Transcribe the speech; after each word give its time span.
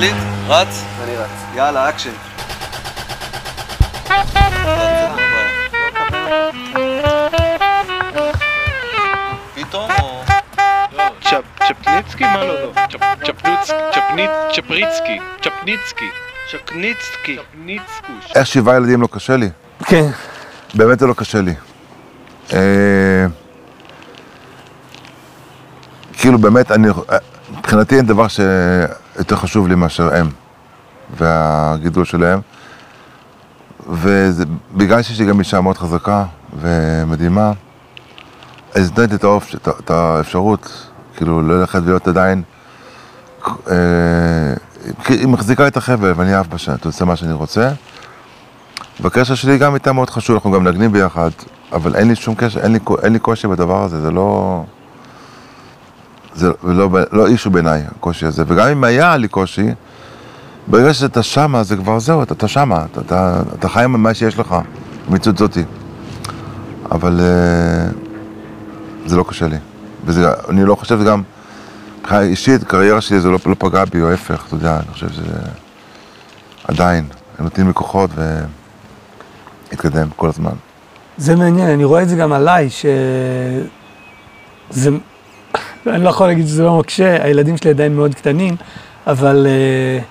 מקליט? 0.00 0.16
רץ? 0.48 0.84
אני 1.04 1.16
רץ. 1.16 1.28
יאללה, 1.54 1.88
אקשן. 1.88 2.10
פתאום 9.54 9.90
או... 10.02 10.22
צ'פ- 11.22 11.64
צ'פניצקי? 11.68 12.24
מה 12.24 12.44
לא 12.44 12.62
לא? 12.62 12.72
צ'פריצקי. 14.52 15.18
צ'פניצקי. 15.52 16.00
צ'פניצקוש. 17.36 18.32
איך 18.34 18.46
שבעה 18.46 18.76
ילדים 18.76 19.02
לא 19.02 19.08
קשה 19.12 19.36
לי? 19.36 19.50
כן. 19.84 20.06
באמת 20.74 20.98
זה 20.98 21.06
לא 21.06 21.14
קשה 21.14 21.40
לי. 21.40 21.54
אה, 22.52 23.26
כאילו 26.12 26.38
באמת, 26.38 26.72
אני, 26.72 26.88
מבחינתי 27.58 27.96
אין 27.96 28.06
דבר 28.06 28.26
שיותר 29.14 29.36
חשוב 29.36 29.68
לי 29.68 29.74
מאשר 29.74 30.14
הם 30.14 30.30
והגידול 31.16 32.04
שלהם. 32.04 32.40
ובגלל 33.88 35.02
שיש 35.02 35.20
לי 35.20 35.26
גם 35.26 35.38
אישה 35.38 35.60
מאוד 35.60 35.78
חזקה 35.78 36.24
ומדהימה, 36.60 37.52
אז 38.74 38.92
נתתי 38.92 39.14
את, 39.14 39.24
האופ... 39.24 39.54
את, 39.54 39.90
האפשרות, 39.90 40.90
כאילו, 41.16 41.42
ללכת 41.42 41.80
ולהיות 41.82 42.08
עדיין, 42.08 42.42
אה, 43.70 43.74
היא 45.08 45.28
מחזיקה 45.28 45.66
את 45.66 45.76
החבל 45.76 46.12
ואני 46.16 46.34
עף 46.34 46.46
בשנה, 46.46 46.74
אתה 46.74 46.88
עושה 46.88 47.04
מה 47.04 47.16
שאני 47.16 47.32
רוצה. 47.32 47.70
והקשר 49.00 49.34
שלי 49.34 49.58
גם 49.58 49.74
איתה 49.74 49.92
מאוד 49.92 50.10
חשוב, 50.10 50.36
אנחנו 50.36 50.50
גם 50.50 50.64
מנגנים 50.64 50.92
ביחד, 50.92 51.30
אבל 51.72 51.96
אין 51.96 52.08
לי 52.08 52.16
שום 52.16 52.34
קשר, 52.34 52.60
אין 52.60 52.72
לי, 52.72 52.78
אין 53.02 53.12
לי 53.12 53.18
קושי 53.18 53.48
בדבר 53.48 53.82
הזה, 53.82 54.00
זה 54.00 54.10
לא... 54.10 54.64
זה 56.34 56.50
לא, 56.62 56.88
לא 57.12 57.26
אישו 57.26 57.50
בעיניי, 57.50 57.82
הקושי 57.96 58.26
הזה. 58.26 58.44
וגם 58.46 58.68
אם 58.68 58.84
היה 58.84 59.16
לי 59.16 59.28
קושי, 59.28 59.66
ברגע 60.66 60.94
שאתה 60.94 61.22
שמה, 61.22 61.62
זה 61.62 61.76
כבר 61.76 61.98
זהו, 61.98 62.22
אתה, 62.22 62.34
אתה 62.34 62.48
שמה, 62.48 62.84
אתה, 62.92 63.00
אתה, 63.00 63.42
אתה 63.58 63.68
חי 63.68 63.84
עם 63.84 64.02
מה 64.02 64.14
שיש 64.14 64.38
לך, 64.38 64.54
המציאות 65.08 65.38
זאתי. 65.38 65.64
אבל 66.90 67.20
אה, 67.20 67.90
זה 69.06 69.16
לא 69.16 69.24
קשה 69.28 69.48
לי. 69.48 69.56
ואני 70.04 70.64
לא 70.64 70.74
חושב 70.74 71.04
גם, 71.04 71.22
מבחינה 72.00 72.20
אישית, 72.20 72.64
קריירה 72.64 73.00
שלי 73.00 73.20
זה 73.20 73.28
לא, 73.28 73.38
לא 73.46 73.56
פגע 73.58 73.84
בי, 73.84 74.02
או 74.02 74.10
ההפך, 74.10 74.44
אתה 74.46 74.54
יודע, 74.54 74.76
אני 74.76 74.92
חושב 74.92 75.08
שזה 75.08 75.38
עדיין, 76.68 77.04
הם 77.38 77.44
נותנים 77.44 77.66
לי 77.66 77.74
כוחות 77.74 78.10
והתקדם 79.70 80.08
כל 80.16 80.28
הזמן. 80.28 80.52
זה 81.16 81.36
מעניין, 81.36 81.68
אני 81.68 81.84
רואה 81.84 82.02
את 82.02 82.08
זה 82.08 82.16
גם 82.16 82.32
עליי, 82.32 82.70
ש... 82.70 82.86
זה... 85.84 85.94
אני 85.94 86.04
לא 86.04 86.08
יכול 86.08 86.26
להגיד 86.26 86.46
שזה 86.46 86.64
לא 86.64 86.78
מקשה, 86.78 87.24
הילדים 87.24 87.56
שלי 87.56 87.70
עדיין 87.70 87.96
מאוד 87.96 88.14
קטנים, 88.14 88.56
אבל, 89.06 89.46
אה, 89.46 90.02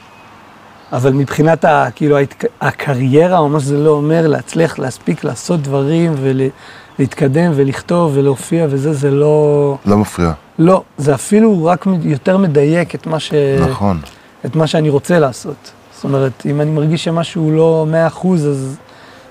אבל 0.97 1.13
מבחינת 1.13 1.65
ה, 1.65 1.87
כאילו. 1.95 2.17
הקריירה, 2.61 3.37
או 3.37 3.49
מה 3.49 3.59
שזה 3.59 3.77
לא 3.77 3.89
אומר, 3.89 4.27
להצליח 4.27 4.79
להספיק 4.79 5.23
לעשות 5.23 5.61
דברים 5.61 6.13
ולהתקדם 6.19 7.51
ולכתוב 7.55 8.11
ולהופיע 8.15 8.67
וזה, 8.69 8.93
זה 8.93 9.11
לא... 9.11 9.77
לא 9.85 9.97
מפריע. 9.97 10.31
לא, 10.59 10.83
זה 10.97 11.13
אפילו 11.13 11.65
רק 11.65 11.85
יותר 12.03 12.37
מדייק 12.37 12.95
את 12.95 13.07
מה, 13.07 13.19
ש... 13.19 13.33
נכון. 13.69 13.99
את 14.45 14.55
מה 14.55 14.67
שאני 14.67 14.89
רוצה 14.89 15.19
לעשות. 15.19 15.71
זאת 15.95 16.03
אומרת, 16.03 16.45
אם 16.45 16.61
אני 16.61 16.71
מרגיש 16.71 17.03
שמשהו 17.03 17.51
לא 17.51 17.85
מאה 17.89 18.07
אחוז, 18.07 18.47
אז 18.47 18.77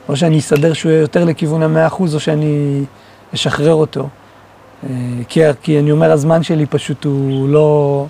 או 0.08 0.16
שאני 0.16 0.38
אסדר 0.38 0.72
שהוא 0.72 0.92
יהיה 0.92 1.00
יותר 1.00 1.24
לכיוון 1.24 1.62
המאה 1.62 1.86
אחוז, 1.86 2.14
או 2.14 2.20
שאני 2.20 2.84
אשחרר 3.34 3.74
אותו. 3.74 4.08
אה, 4.84 4.90
כי, 5.28 5.40
כי 5.62 5.78
אני 5.78 5.90
אומר, 5.90 6.12
הזמן 6.12 6.42
שלי 6.42 6.66
פשוט 6.66 7.04
הוא 7.04 7.48
לא... 7.48 8.06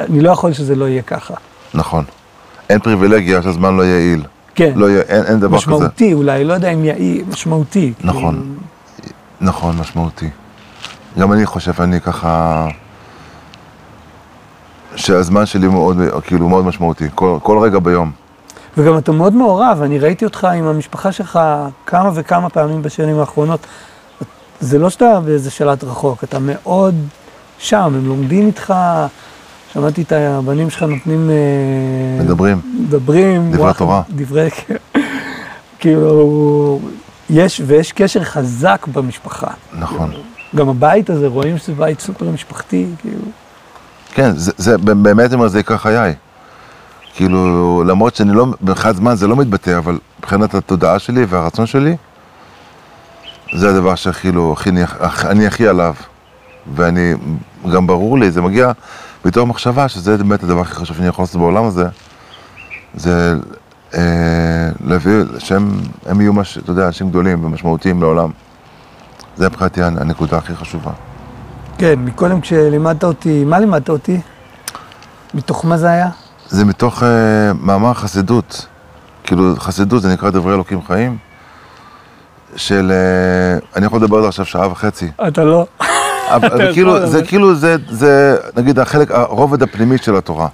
אני 0.00 0.20
לא 0.20 0.30
יכול 0.30 0.52
שזה 0.52 0.74
לא 0.74 0.88
יהיה 0.88 1.02
ככה. 1.02 1.34
נכון. 1.74 2.04
אין 2.70 2.78
פריבילגיה 2.78 3.42
שהזמן 3.42 3.76
לא 3.76 3.82
יעיל. 3.82 4.24
כן. 4.54 4.72
לא 4.76 4.88
אין, 4.88 5.24
אין 5.24 5.40
דבר 5.40 5.56
משמעותי, 5.56 5.84
כזה. 5.84 5.94
משמעותי 5.94 6.14
אולי, 6.14 6.44
לא 6.44 6.52
יודע 6.52 6.68
אם 6.68 6.84
יעיל, 6.84 7.24
משמעותי. 7.28 7.92
נכון. 8.04 8.56
כאילו, 8.96 9.14
נכון, 9.40 9.76
משמעותי. 9.76 10.28
גם 11.18 11.32
אני 11.32 11.46
חושב, 11.46 11.82
אני 11.82 12.00
ככה... 12.00 12.66
שהזמן 14.96 15.46
שלי 15.46 15.68
מאוד, 15.68 15.96
כאילו, 16.22 16.48
מאוד 16.48 16.64
משמעותי, 16.64 17.04
כל, 17.14 17.38
כל 17.42 17.58
רגע 17.58 17.78
ביום. 17.78 18.10
וגם 18.76 18.98
אתה 18.98 19.12
מאוד 19.12 19.34
מעורב, 19.34 19.82
אני 19.82 19.98
ראיתי 19.98 20.24
אותך 20.24 20.44
עם 20.44 20.64
המשפחה 20.64 21.12
שלך 21.12 21.40
כמה 21.86 22.10
וכמה 22.14 22.48
פעמים 22.48 22.82
בשנים 22.82 23.18
האחרונות. 23.18 23.66
זה 24.60 24.78
לא 24.78 24.90
שאתה 24.90 25.20
באיזה 25.20 25.50
שלט 25.50 25.84
רחוק, 25.84 26.24
אתה 26.24 26.38
מאוד 26.38 26.94
שם, 27.58 27.92
הם 27.94 28.06
לומדים 28.06 28.46
איתך, 28.46 28.74
שמעתי 29.72 30.02
את 30.02 30.12
הבנים 30.12 30.70
שלך 30.70 30.82
נותנים... 30.82 31.30
אה, 31.30 32.24
מדברים. 32.24 32.60
מדברים. 32.80 33.52
דברי 33.52 33.72
תורה. 33.74 34.02
דברי... 34.10 34.48
כאילו, 35.80 36.80
יש, 37.30 37.62
ויש 37.66 37.92
קשר 37.92 38.24
חזק 38.24 38.86
במשפחה. 38.92 39.50
נכון. 39.78 40.10
גם 40.56 40.68
הבית 40.68 41.10
הזה, 41.10 41.26
רואים 41.26 41.58
שזה 41.58 41.72
בית 41.72 42.00
סופר 42.00 42.30
משפחתי, 42.30 42.86
כאילו. 42.98 43.22
כן, 44.14 44.32
זה, 44.36 44.52
זה 44.56 44.78
באמת 44.78 45.32
אומר, 45.32 45.48
זה 45.48 45.58
עיקר 45.58 45.76
חיי. 45.76 46.14
כאילו, 47.14 47.84
למרות 47.86 48.14
שאני 48.14 48.32
לא, 48.32 48.46
מבחינת 48.46 48.96
זמן 48.96 49.14
זה 49.14 49.26
לא 49.26 49.36
מתבטא, 49.36 49.78
אבל 49.78 49.98
מבחינת 50.18 50.54
התודעה 50.54 50.98
שלי 50.98 51.24
והרצון 51.24 51.66
שלי, 51.66 51.96
זה 53.52 53.70
הדבר 53.70 53.94
שכאילו, 53.94 54.52
הכי, 54.52 54.70
אני, 54.70 54.80
אני 55.24 55.46
הכי 55.46 55.68
עליו. 55.68 55.94
ואני, 56.74 57.14
גם 57.72 57.86
ברור 57.86 58.18
לי, 58.18 58.30
זה 58.30 58.42
מגיע 58.42 58.72
בתור 59.24 59.46
מחשבה, 59.46 59.88
שזה 59.88 60.16
באמת 60.16 60.42
הדבר 60.42 60.60
הכי 60.60 60.74
חשוב 60.74 60.96
שאני 60.96 61.08
יכול 61.08 61.22
לעשות 61.22 61.40
בעולם 61.40 61.64
הזה, 61.64 61.84
זה 62.94 63.34
אה, 63.94 64.68
להביא, 64.84 65.12
שהם 65.38 65.80
הם 66.06 66.20
יהיו, 66.20 66.32
מש, 66.32 66.58
אתה 66.58 66.70
יודע, 66.70 66.86
אנשים 66.86 67.10
גדולים 67.10 67.44
ומשמעותיים 67.44 68.02
לעולם. 68.02 68.30
זה 69.36 69.48
מבחינתי 69.48 69.82
הנקודה 69.82 70.38
הכי 70.38 70.56
חשובה. 70.56 70.90
כן, 71.78 71.94
מקודם 71.98 72.40
כשלימדת 72.40 73.04
אותי, 73.04 73.44
מה 73.44 73.58
לימדת 73.58 73.88
אותי? 73.88 74.20
מתוך 75.34 75.64
מה 75.64 75.76
זה 75.76 75.90
היה? 75.90 76.08
זה 76.48 76.64
מתוך 76.64 77.02
uh, 77.02 77.04
מאמר 77.60 77.94
חסידות, 77.94 78.66
כאילו 79.24 79.54
חסידות 79.58 80.02
זה 80.02 80.12
נקרא 80.12 80.30
דברי 80.30 80.54
אלוקים 80.54 80.82
חיים, 80.82 81.16
של, 82.56 82.92
uh, 82.92 83.76
אני 83.76 83.86
יכול 83.86 83.98
לדבר 83.98 84.16
על 84.16 84.22
זה 84.22 84.28
עכשיו 84.28 84.44
שעה 84.44 84.72
וחצי, 84.72 85.10
אתה 85.28 85.44
לא. 85.44 85.66
אבל 86.34 86.56
זה 86.56 86.70
כאילו, 86.72 87.06
זה 87.06 87.24
כאילו, 87.24 87.54
זה, 87.54 87.76
זה 87.90 88.36
נגיד 88.56 88.78
החלק, 88.78 89.10
הרובד 89.10 89.62
הפנימי 89.62 89.98
של 89.98 90.16
התורה, 90.16 90.48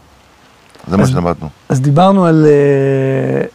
זה 0.89 0.97
מה 0.97 1.07
שלמדנו. 1.07 1.49
אז 1.69 1.81
דיברנו 1.81 2.27
על... 2.27 2.47
אה, 2.47 3.47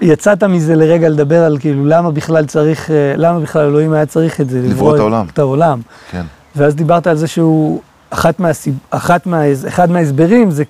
יצאת 0.00 0.44
מזה 0.44 0.74
לרגע 0.74 1.08
לדבר 1.08 1.42
על 1.42 1.58
כאילו 1.58 1.86
למה 1.86 2.10
בכלל 2.10 2.46
צריך, 2.46 2.90
אה, 2.90 3.14
למה 3.16 3.40
בכלל 3.40 3.66
אלוהים 3.66 3.92
היה 3.92 4.06
צריך 4.06 4.40
את 4.40 4.50
זה. 4.50 4.60
לברוא 4.62 4.94
את 4.94 5.00
העולם. 5.00 5.26
את 5.32 5.38
העולם. 5.38 5.80
כן, 6.10 6.22
ואז 6.56 6.74
דיברת 6.74 7.06
על 7.06 7.16
זה 7.16 7.26
שהוא, 7.26 7.80
אחת 8.10 8.40
מהסיב... 8.40 8.78
אחת 8.90 9.26
מה... 9.26 9.42
אחד 9.68 9.90
מההסברים 9.90 10.50
זה 10.50 10.64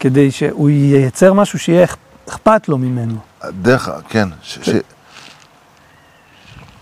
כדי 0.00 0.30
שהוא 0.30 0.70
ייצר 0.70 1.32
משהו 1.32 1.58
שיהיה 1.58 1.84
אכפת 2.30 2.68
לו 2.68 2.78
ממנו. 2.78 3.14
דרך, 3.62 3.88
כן, 4.08 4.28
ש, 4.42 4.58
ש... 4.62 4.70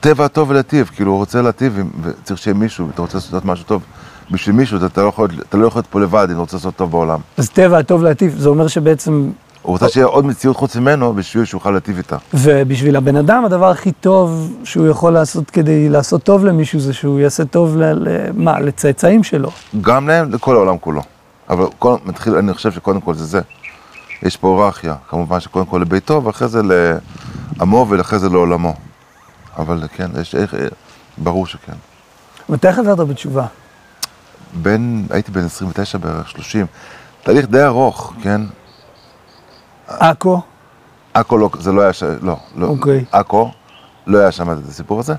טבע 0.01 0.25
הטוב 0.25 0.51
ולהטיב, 0.51 0.91
כאילו 0.97 1.11
הוא 1.11 1.19
רוצה 1.19 1.43
להטיב, 1.43 1.79
וצריך 2.03 2.41
שיהיה 2.41 2.55
מישהו, 2.55 2.89
אתה 2.95 3.03
רוצה 3.03 3.17
לעשות 3.19 3.45
משהו 3.45 3.65
טוב 3.65 3.83
בשביל 4.31 4.57
מישהו, 4.57 4.87
אתה, 4.87 5.03
לא 5.03 5.09
יכול, 5.09 5.29
אתה 5.49 5.57
לא 5.57 5.67
יכול 5.67 5.79
להיות 5.79 5.87
פה 5.87 6.01
לבד 6.01 6.27
אם 6.29 6.33
אתה 6.33 6.41
רוצה 6.41 6.57
לעשות 6.57 6.77
טוב 6.77 6.91
בעולם. 6.91 7.21
אז 7.37 7.51
טבע 7.51 7.79
הטוב 7.79 8.03
להטיב, 8.03 8.35
זה 8.39 8.49
אומר 8.49 8.69
שבעצם, 8.69 9.31
הוא 9.63 9.73
רוצה 9.73 9.89
שיהיה 9.89 10.07
עוד 10.07 10.27
מציאות 10.27 10.57
חוץ 10.57 10.77
ממנו, 10.77 11.13
בשביל 11.15 11.45
שהוא 11.45 11.59
יוכל 11.59 11.71
להטיב 11.71 11.97
איתה. 11.97 12.17
ובשביל 12.35 12.97
הבן 12.97 13.17
אדם 13.17 13.45
הדבר 13.45 13.71
הכי 13.71 13.93
טוב 13.93 14.53
שהוא 14.65 14.87
יכול 14.87 15.13
לעשות 15.13 15.51
כדי 15.51 15.89
לעשות 15.89 16.23
טוב 16.23 16.45
למישהו 16.45 16.81
זה 16.81 16.93
שהוא 16.93 17.21
יעשה 17.21 17.45
טוב 17.45 17.77
ל... 17.77 17.85
ל... 17.85 18.31
מה, 18.35 18.61
לצאצאים 18.61 19.25
שלו. 19.25 19.51
גם 19.81 20.09
להם, 20.09 20.33
לכל 20.33 20.55
העולם 20.55 20.79
כולו. 20.79 21.03
אבל 21.51 21.65
כל, 21.79 21.97
מתחיל, 22.05 22.35
אני 22.35 22.55
חושב 22.55 22.73
שקודם 22.73 23.01
כל 23.01 23.15
זה 23.15 23.25
זה. 23.25 23.41
יש 24.23 24.37
פה 24.37 24.49
היררכיה, 24.49 24.94
כמובן 25.09 25.41
שקודם 25.41 25.67
כל 25.67 25.79
לביתו, 25.79 26.25
ואחרי 26.25 26.49
זה 26.49 26.61
לעמו 27.59 27.87
ואחרי 27.88 28.19
זה 28.19 28.29
לעולמו. 28.29 28.75
אבל 29.59 29.82
כן, 29.93 30.11
יש, 30.20 30.35
איך, 30.35 30.55
ברור 31.19 31.47
שכן. 31.47 31.73
מתי 32.49 32.73
חזרת 32.73 32.99
בתשובה? 32.99 33.47
בין, 34.55 35.06
הייתי 35.11 35.32
בן 35.32 35.44
29 35.44 35.99
בערך, 35.99 36.29
30. 36.29 36.67
תהליך 37.23 37.47
די 37.47 37.65
ארוך, 37.65 38.12
כן? 38.23 38.41
עכו? 39.87 40.41
עכו 41.15 41.38
לא, 41.38 41.50
זה 41.59 41.73
לא 41.73 41.82
היה, 41.82 41.93
ש... 41.93 42.03
לא, 42.03 42.37
לא. 42.56 42.67
אוקיי. 42.67 43.05
עכו, 43.12 43.50
לא 44.06 44.19
היה 44.19 44.32
שם 44.32 44.53
את 44.53 44.56
הסיפור 44.69 45.00
הזה. 45.00 45.15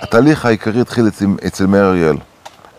התהליך 0.00 0.46
העיקרי 0.46 0.80
התחיל 0.80 1.08
אצל, 1.08 1.26
אצל 1.46 1.66
מאיר 1.66 1.84
אריאל. 1.84 2.16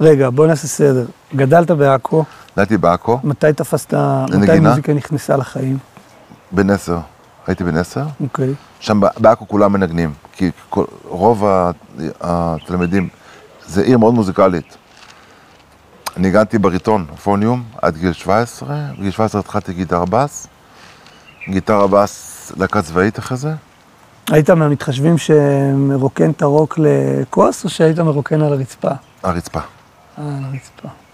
רגע, 0.02 0.30
בוא 0.30 0.48
נעשה 0.48 0.68
סדר. 0.68 1.06
גדלת 1.36 1.72
בעכו, 1.72 2.24
גדלתי 2.56 2.78
בעכו, 2.78 3.20
מתי 3.24 3.54
תפסת, 3.54 3.94
מתי? 4.40 4.60
מוזיקה 4.60 4.94
נכנסה 4.94 5.38
לחיים? 5.38 5.78
בן 6.52 6.70
עשר. 6.70 6.98
הייתי 7.48 7.64
בן 7.64 7.78
עשר. 7.78 8.06
אוקיי. 8.22 8.54
שם 8.80 9.02
בעכו 9.18 9.48
כולם 9.48 9.74
מנגנים, 9.74 10.14
כי 10.34 10.52
כל, 10.70 10.86
רוב 11.04 11.44
התלמידים, 12.22 13.10
זה 13.66 13.82
עיר 13.82 13.98
מאוד 13.98 14.14
מוזיקלית. 14.14 14.78
ניגנתי 16.18 16.58
בריטון, 16.58 17.06
פוניום, 17.24 17.64
עד 17.82 17.98
גיל 17.98 18.14
17. 18.14 18.76
בגיל 19.00 19.12
17 19.12 19.42
התחלתי 19.42 19.74
גיטרה 19.74 20.06
בס. 20.06 20.48
גיטרה 21.50 21.88
בס, 21.88 22.52
להקה 22.58 22.82
צבאית 22.82 23.20
אחרי 23.20 23.38
זה. 23.38 23.54
היית 24.32 24.50
מהמתחשבים 24.50 25.18
שמרוקן 25.18 26.32
את 26.32 26.42
הרוק 26.42 26.80
לכוס, 26.82 27.64
או 27.64 27.70
שהיית 27.70 28.00
מרוקן 28.00 28.42
על 28.42 28.54
הרצפה? 28.54 28.92
הרצפה, 29.24 29.60
אה, 29.60 30.24
על 30.38 30.44
הרצפה. 30.44 31.05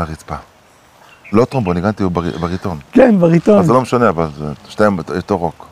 הרצפה. 0.00 0.34
לא 1.32 1.44
טרומבון, 1.44 1.76
ניגנתי 1.76 2.04
בר- 2.04 2.38
בריטון. 2.38 2.78
כן, 2.92 3.18
בריטון. 3.20 3.58
אז 3.58 3.66
זה 3.66 3.72
לא 3.72 3.80
משנה, 3.80 4.08
אבל 4.08 4.28
זה 4.38 4.44
שתיהם 4.68 4.98
אותו 5.16 5.38
רוק. 5.38 5.66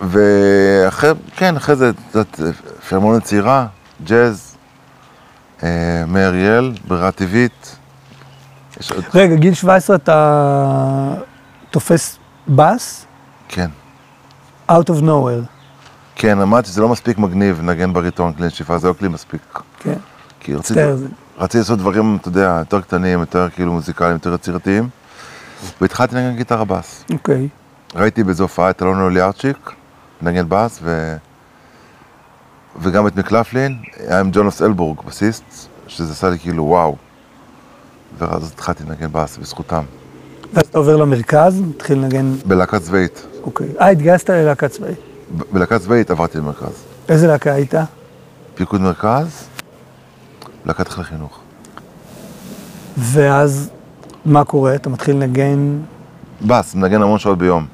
ואחרי, 0.00 1.10
כן, 1.36 1.56
אחרי 1.56 1.76
זה, 1.76 1.88
את 1.90 2.14
יודעת, 2.14 2.40
פרמונה 2.88 3.20
צעירה, 3.20 3.66
ג'אז, 4.04 4.56
אה, 5.62 5.68
מאיר 6.06 6.26
אריאל, 6.28 6.72
ברירה 6.88 7.12
טבעית. 7.12 7.76
עוד, 8.94 9.04
רגע, 9.14 9.34
גיל 9.34 9.54
17 9.54 9.96
אתה 9.96 11.14
תופס 11.70 12.18
בס? 12.48 13.06
כן. 13.48 13.70
out 14.70 14.86
of 14.90 15.02
nowhere. 15.02 15.46
כן, 16.16 16.40
אמרתי 16.40 16.68
שזה 16.68 16.80
לא 16.80 16.88
מספיק 16.88 17.18
מגניב 17.18 17.60
לנגן 17.60 17.92
בריטון 17.92 18.32
כלי 18.32 18.46
נשיפה, 18.46 18.78
זה 18.78 18.88
לא 18.88 18.92
כלי 18.92 19.08
מספיק. 19.08 19.40
כן. 19.78 19.94
כי 20.50 20.54
רציתי, 20.56 20.96
זה- 20.96 21.06
רציתי 21.38 21.58
לעשות 21.58 21.78
דברים, 21.78 22.16
אתה 22.20 22.28
יודע, 22.28 22.56
יותר 22.58 22.80
קטנים, 22.80 23.20
יותר 23.20 23.48
כאילו 23.54 23.72
מוזיקליים, 23.72 24.12
יותר 24.12 24.34
יצירתיים. 24.34 24.88
והתחלתי 25.80 26.14
לנגן 26.16 26.36
גיטרה 26.36 26.64
בס. 26.64 27.04
אוקיי. 27.12 27.48
ראיתי 27.94 28.24
באיזו 28.24 28.44
הופעה 28.44 28.70
את 28.70 28.82
אלון 28.82 29.00
אוליארצ'יק, 29.00 29.70
מנגן 30.22 30.44
בס, 30.48 30.78
ו... 30.82 31.16
וגם 32.80 33.06
את 33.06 33.16
מקלפלין, 33.16 33.76
היה 34.08 34.20
עם 34.20 34.30
ג'ונוס 34.32 34.62
אלבורג, 34.62 34.98
בסיסט, 35.06 35.44
שזה 35.86 36.12
עשה 36.12 36.30
לי 36.30 36.38
כאילו 36.38 36.64
וואו. 36.64 36.96
ואז 38.18 38.50
התחלתי 38.54 38.84
לנגן 38.84 39.08
בס 39.12 39.36
בזכותם. 39.38 39.82
ואז 40.54 40.66
אתה 40.66 40.78
עובר 40.78 40.96
למרכז, 40.96 41.60
מתחיל 41.60 41.98
לנגן, 41.98 42.34
בלהקה 42.46 42.80
צבאית. 42.80 43.26
אוקיי. 43.42 43.66
אה, 43.80 43.88
התגייסת 43.88 44.30
ללהקה 44.30 44.68
צבאית. 44.68 44.98
בלהקה 45.52 45.78
צבאית 45.78 46.10
עברתי 46.10 46.38
למרכז. 46.38 46.72
איזה 47.08 47.26
להקה 47.26 47.52
היית? 47.52 47.74
פיקוד 48.54 48.80
מרכז, 48.80 49.26
להקת 50.66 50.88
חיל 50.88 51.04
חינוך. 51.04 51.38
ואז 52.98 53.70
מה 54.24 54.44
קורה? 54.44 54.74
אתה 54.74 54.88
מתחיל 54.90 55.16
לנגן 55.16 55.78
בס, 56.46 56.74
מנגן 56.74 57.02
המון 57.02 57.18
שעות 57.18 57.38
ביום. 57.38 57.66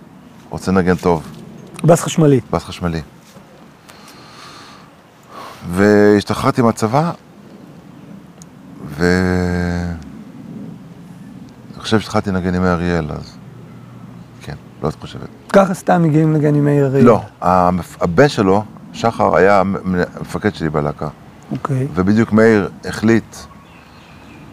רוצה 0.50 0.72
לנגן 0.72 0.94
טוב. 0.94 1.22
בס 1.84 2.00
חשמלי. 2.02 2.40
בס 2.50 2.64
חשמלי. 2.64 3.00
והשתחררתי 5.70 6.62
מהצבא, 6.62 7.10
ו... 8.88 9.04
אני 11.74 11.80
חושב 11.82 12.00
שהתחלתי 12.00 12.30
לנגן 12.30 12.54
עם 12.54 12.64
אריאל, 12.64 13.12
אז... 13.12 13.36
כן, 14.42 14.54
לא 14.82 14.88
את 14.88 14.94
חושבת. 15.00 15.28
ככה 15.52 15.74
סתם 15.74 16.02
מגיעים 16.02 16.32
לנגן 16.32 16.54
עם 16.54 16.68
אריאל. 16.68 17.04
לא, 17.04 17.20
הבן 18.00 18.28
שלו, 18.28 18.64
שחר, 18.92 19.36
היה 19.36 19.60
המ- 19.60 19.76
המפקד 20.16 20.54
שלי 20.54 20.70
בלהקה. 20.70 21.08
אוקיי. 21.52 21.88
ובדיוק 21.94 22.32
מאיר 22.32 22.70
החליט 22.84 23.36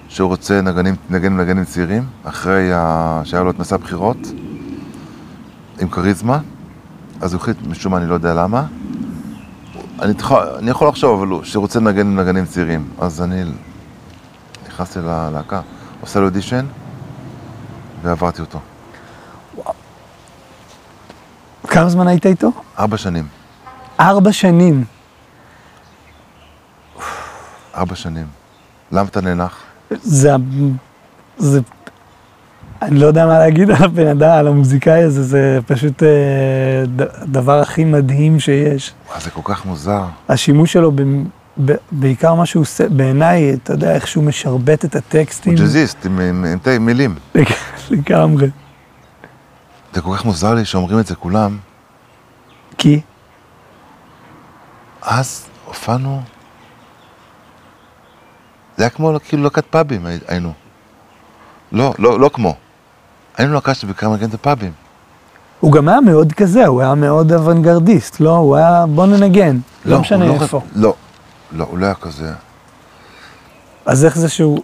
שהוא 0.09 0.29
רוצה 0.29 0.61
נגנים, 0.61 0.95
נגן 1.09 1.37
נגנים 1.37 1.65
צעירים, 1.65 2.03
אחרי 2.23 2.73
ה... 2.73 3.21
שהיה 3.23 3.43
לו 3.43 3.49
את 3.49 3.59
מסע 3.59 3.77
בחירות, 3.77 4.17
עם 5.79 5.89
כריזמה, 5.89 6.39
אז 7.21 7.33
הוא 7.33 7.41
החליט, 7.41 7.57
משום 7.67 7.91
מה, 7.91 7.97
אני 7.97 8.09
לא 8.09 8.13
יודע 8.13 8.33
למה. 8.33 8.65
אני, 10.01 10.13
תח... 10.13 10.31
אני 10.31 10.71
יכול 10.71 10.87
לחשוב, 10.87 11.19
אבל 11.19 11.27
הוא, 11.27 11.43
שרוצה 11.43 11.79
לנגן 11.79 12.07
עם 12.07 12.19
נגנים 12.19 12.45
צעירים. 12.45 12.89
אז 12.99 13.21
אני 13.21 13.43
נכנסתי 14.67 14.99
ללהקה, 14.99 15.61
עושה 16.01 16.19
לו 16.19 16.25
אודישן, 16.25 16.65
ועברתי 18.01 18.41
אותו. 18.41 18.59
כמה 21.67 21.89
זמן 21.89 22.07
היית 22.07 22.25
איתו? 22.25 22.51
ארבע 22.79 22.97
שנים. 22.97 23.27
ארבע 23.99 24.31
שנים. 24.31 24.83
ארבע 27.75 27.95
שנים. 27.95 28.25
למה 28.91 29.07
אתה 29.07 29.21
נאנח? 29.21 29.63
זה... 29.91 30.29
זה... 31.37 31.59
אני 32.81 32.99
לא 32.99 33.05
יודע 33.05 33.25
מה 33.25 33.39
להגיד 33.39 33.69
על 33.69 33.83
הבן 33.83 34.07
אדם, 34.07 34.29
על 34.29 34.47
המוזיקאי 34.47 35.03
הזה, 35.03 35.23
זה 35.23 35.59
פשוט 35.67 36.03
אה, 36.03 36.09
הדבר 37.21 37.59
הכי 37.59 37.83
מדהים 37.83 38.39
שיש. 38.39 38.93
וואי, 39.09 39.21
זה 39.21 39.29
כל 39.29 39.41
כך 39.43 39.65
מוזר. 39.65 40.03
השימוש 40.29 40.73
שלו, 40.73 40.91
ב, 40.91 41.01
ב, 41.65 41.73
בעיקר 41.91 42.33
מה 42.33 42.45
שהוא 42.45 42.61
עושה, 42.61 42.89
בעיניי, 42.89 43.53
אתה 43.53 43.73
יודע 43.73 43.95
איך 43.95 44.07
שהוא 44.07 44.23
משרבט 44.23 44.85
את 44.85 44.95
הטקסטים. 44.95 45.53
הוא 45.53 45.59
ג'אזיסט 45.59 46.05
עם, 46.05 46.19
עם, 46.19 46.45
עם, 46.45 46.73
עם 46.75 46.85
מילים. 46.85 47.15
לגמרי. 47.91 48.49
זה 49.93 50.01
כל 50.01 50.17
כך 50.17 50.25
מוזר 50.25 50.53
לי 50.53 50.65
שאומרים 50.65 50.99
את 50.99 51.07
זה 51.07 51.15
כולם. 51.15 51.57
כי? 52.77 53.01
אז 55.01 55.45
הופענו, 55.65 56.21
זה 58.77 58.83
היה 58.83 58.89
כמו 58.89 59.11
כאילו 59.27 59.43
להקת 59.43 59.65
פאבים 59.65 60.05
הי- 60.05 60.19
היינו. 60.27 60.53
לא, 61.71 61.93
לא, 61.99 62.19
לא 62.19 62.29
כמו. 62.33 62.55
היינו 63.37 63.53
להקה 63.53 63.73
שבעיקר 63.73 64.09
מנגנת 64.09 64.29
בפאבים. 64.31 64.71
הוא 65.59 65.71
גם 65.71 65.87
היה 65.89 66.01
מאוד 66.01 66.33
כזה, 66.33 66.65
הוא 66.67 66.81
היה 66.81 66.95
מאוד 66.95 67.31
אוונגרדיסט, 67.33 68.19
לא? 68.19 68.35
הוא 68.35 68.55
היה, 68.55 68.85
בוא 68.95 69.05
ננגן, 69.05 69.57
לא, 69.85 69.95
הוא 69.95 70.01
משנה 70.01 70.25
לא, 70.25 70.33
איפה. 70.41 70.61
לא, 70.75 70.93
לא, 71.51 71.65
הוא 71.69 71.77
לא 71.77 71.85
היה 71.85 71.95
כזה. 71.95 72.33
אז 73.85 74.05
איך 74.05 74.17
זה 74.17 74.29
שהוא... 74.29 74.59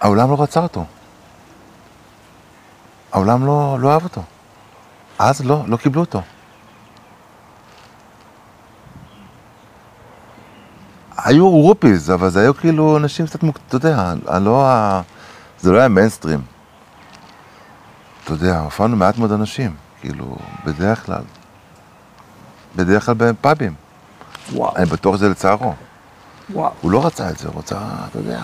העולם 0.00 0.30
לא 0.30 0.42
רצה 0.42 0.60
אותו. 0.60 0.84
העולם 3.12 3.46
לא, 3.46 3.76
לא 3.80 3.92
אהב 3.92 4.04
אותו. 4.04 4.22
אז 5.18 5.40
לא, 5.44 5.62
לא 5.66 5.76
קיבלו 5.76 6.00
אותו. 6.00 6.22
היו 11.24 11.48
רופיז, 11.50 12.10
אבל 12.10 12.28
זה 12.28 12.40
היו 12.40 12.54
כאילו 12.54 12.96
אנשים 12.96 13.26
קצת, 13.26 13.42
מוק- 13.42 13.58
אתה 13.68 13.76
יודע, 13.76 14.14
לא 14.40 14.66
ה... 14.70 15.00
זה 15.60 15.72
לא 15.72 15.78
היה 15.78 15.88
מיינסטרים. 15.88 16.40
אתה 18.24 18.32
יודע, 18.32 18.58
הופענו 18.60 18.96
מעט 18.96 19.18
מאוד 19.18 19.32
אנשים, 19.32 19.74
כאילו, 20.00 20.36
בדרך 20.64 21.06
כלל. 21.06 21.22
בדרך 22.76 23.06
כלל 23.06 23.14
בפאבים. 23.18 23.74
וואו, 24.52 24.76
אני 24.76 24.86
בטוח 24.86 25.16
שזה 25.16 25.28
לצערו. 25.28 25.74
וואו. 26.52 26.72
הוא 26.80 26.90
לא 26.90 27.06
רצה 27.06 27.30
את 27.30 27.38
זה, 27.38 27.48
הוא 27.48 27.58
רצה, 27.58 27.78
אתה 28.10 28.18
יודע. 28.18 28.40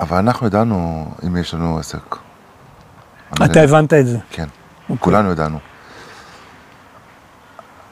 אבל 0.00 0.16
אנחנו 0.16 0.46
ידענו 0.46 1.08
אם 1.26 1.36
יש 1.36 1.54
לנו 1.54 1.78
עסק. 1.78 2.16
אתה 3.44 3.60
הבנת 3.60 3.94
את 3.94 4.06
זה. 4.06 4.18
כן, 4.30 4.48
אוקיי. 4.82 4.96
כולנו 5.00 5.30
ידענו. 5.30 5.58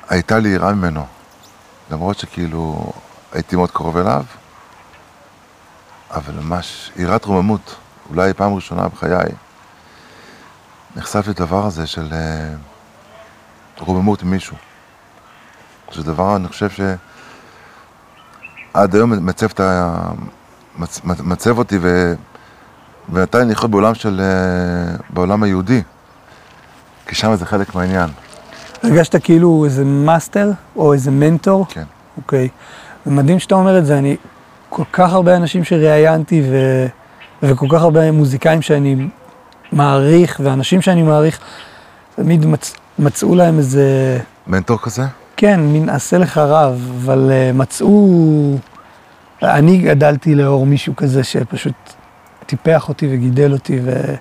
הייתה 0.08 0.38
לי 0.38 0.48
יראה 0.48 0.72
ממנו, 0.72 1.06
למרות 1.90 2.18
שכאילו 2.18 2.92
הייתי 3.32 3.56
מאוד 3.56 3.70
קרוב 3.70 3.96
אליו, 3.96 4.24
אבל 6.10 6.34
ממש 6.34 6.90
יראת 6.96 7.24
רוממות, 7.24 7.76
אולי 8.10 8.34
פעם 8.34 8.54
ראשונה 8.54 8.88
בחיי, 8.88 9.28
נחשפתי 10.96 11.30
לדבר 11.30 11.66
הזה 11.66 11.86
של 11.86 12.08
אה, 12.12 12.54
רוממות 13.78 14.22
ממישהו. 14.22 14.56
זה 15.94 16.02
דבר, 16.02 16.36
אני 16.36 16.48
חושב 16.48 16.70
שעד 16.70 16.98
היום 18.94 19.26
מצב, 19.26 19.46
את 19.46 19.60
ה... 19.60 19.98
מצ... 20.78 21.00
מצב 21.04 21.58
אותי 21.58 21.78
ו... 21.80 22.14
ונתן 23.12 23.46
לי 23.46 23.52
לחיות 23.52 23.70
בעולם 23.70 23.94
של... 23.94 24.20
אה, 24.20 24.96
בעולם 25.10 25.42
היהודי, 25.42 25.82
כי 27.06 27.14
שם 27.14 27.36
זה 27.36 27.46
חלק 27.46 27.74
מהעניין. 27.74 28.10
הרגשת 28.86 29.24
כאילו 29.24 29.64
איזה 29.64 29.84
מאסטר 29.84 30.50
או 30.76 30.92
איזה 30.92 31.10
מנטור? 31.10 31.66
כן. 31.68 31.82
אוקיי. 32.16 32.48
זה 33.06 33.10
מדהים 33.10 33.38
שאתה 33.38 33.54
אומר 33.54 33.78
את 33.78 33.86
זה, 33.86 33.98
אני, 33.98 34.16
כל 34.68 34.82
כך 34.92 35.12
הרבה 35.12 35.36
אנשים 35.36 35.64
שראיינתי 35.64 36.42
ו, 36.50 36.86
וכל 37.42 37.66
כך 37.70 37.82
הרבה 37.82 38.12
מוזיקאים 38.12 38.62
שאני 38.62 38.96
מעריך 39.72 40.40
ואנשים 40.44 40.82
שאני 40.82 41.02
מעריך, 41.02 41.38
תמיד 42.16 42.46
מצ, 42.46 42.74
מצאו 42.98 43.34
להם 43.34 43.58
איזה, 43.58 44.18
מנטור 44.46 44.78
כזה? 44.78 45.02
כן, 45.36 45.60
מין 45.60 45.88
עשה 45.88 46.18
לך 46.18 46.38
רב, 46.38 46.90
אבל 46.96 47.30
uh, 47.30 47.56
מצאו, 47.56 48.56
אני 49.42 49.78
גדלתי 49.78 50.34
לאור 50.34 50.66
מישהו 50.66 50.96
כזה 50.96 51.24
שפשוט 51.24 51.74
טיפח 52.46 52.88
אותי 52.88 53.08
וגידל 53.10 53.52
אותי, 53.52 53.80
ו, 53.84 54.14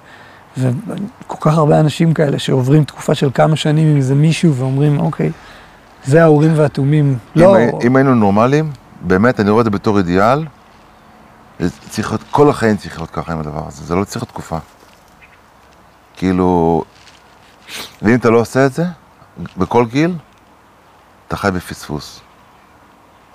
וכל 0.58 1.38
כך 1.40 1.58
הרבה 1.58 1.80
אנשים 1.80 2.14
כאלה 2.14 2.40
שעוברים 2.40 2.84
תקופה 2.84 3.16
של 3.16 3.30
כמה 3.34 3.56
שנים 3.56 3.88
עם 3.88 3.98
איזה 3.98 4.16
מישהו 4.16 4.56
ואומרים, 4.56 5.00
אוקיי, 5.00 5.32
זה 6.06 6.24
האורים 6.24 6.52
והתומים. 6.56 7.18
לא, 7.36 7.58
אם, 7.84 7.96
היינו 7.96 8.16
נורמלים, 8.16 8.72
באמת, 9.02 9.40
אני 9.40 9.50
רואה 9.50 9.62
את 9.62 9.66
זה 9.66 9.72
בתור 9.72 9.98
אידיאל, 9.98 10.46
צריך 11.90 12.12
להיות, 12.12 12.24
כל 12.32 12.50
החיים 12.50 12.78
צריך 12.78 12.98
להיות 12.98 13.12
ככה 13.12 13.34
עם 13.34 13.40
הדבר 13.40 13.68
הזה, 13.68 13.86
זה 13.86 13.96
לא 13.96 14.04
צריך 14.04 14.26
תקופה. 14.26 14.58
כאילו, 16.18 16.84
ואם 18.02 18.16
אתה 18.16 18.30
לא 18.30 18.40
עושה 18.40 18.66
את 18.66 18.74
זה, 18.74 18.86
בכל 19.58 19.86
גיל, 19.86 20.16
אתה 21.28 21.38
חי 21.38 21.52
בפספוס. 21.52 22.22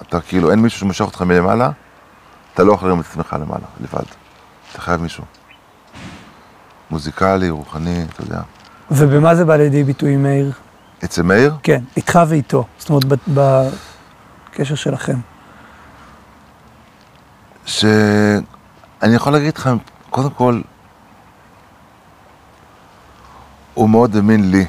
אתה 0.03 0.21
כאילו, 0.21 0.51
אין 0.51 0.59
מישהו 0.59 0.81
שמושך 0.81 1.05
אותך 1.05 1.23
מלמעלה, 1.23 1.71
אתה 2.55 2.65
לא 2.65 2.73
יכול 2.73 2.89
להרים 2.89 3.01
את 3.01 3.07
עצמך 3.07 3.37
למעלה, 3.41 3.67
לבד. 3.81 4.05
אתה 4.73 4.81
חייב 4.81 5.03
מישהו. 5.03 5.25
מוזיקלי, 6.91 7.51
רוחני, 7.51 8.05
אתה 8.05 8.23
יודע. 8.23 8.41
ובמה 8.91 9.35
זה 9.35 9.45
בא 9.45 9.57
לידי 9.57 9.85
ביטוי, 9.85 10.17
מאיר? 10.17 10.53
אצל 11.05 11.23
מאיר, 11.23 11.55
כן, 11.63 11.85
איתך 11.97 12.19
ואיתו. 12.29 12.67
זאת 12.79 12.91
אומרת, 12.91 13.21
בקשר 14.53 14.75
שלכם. 14.75 15.17
שאני 17.67 19.15
יכול 19.15 19.33
להגיד 19.33 19.57
לך, 19.57 19.71
קודם 20.11 20.31
כל, 20.31 20.61
הוא 23.75 23.91
מאוד 23.91 24.17
האמין 24.17 24.51
לי. 24.51 24.67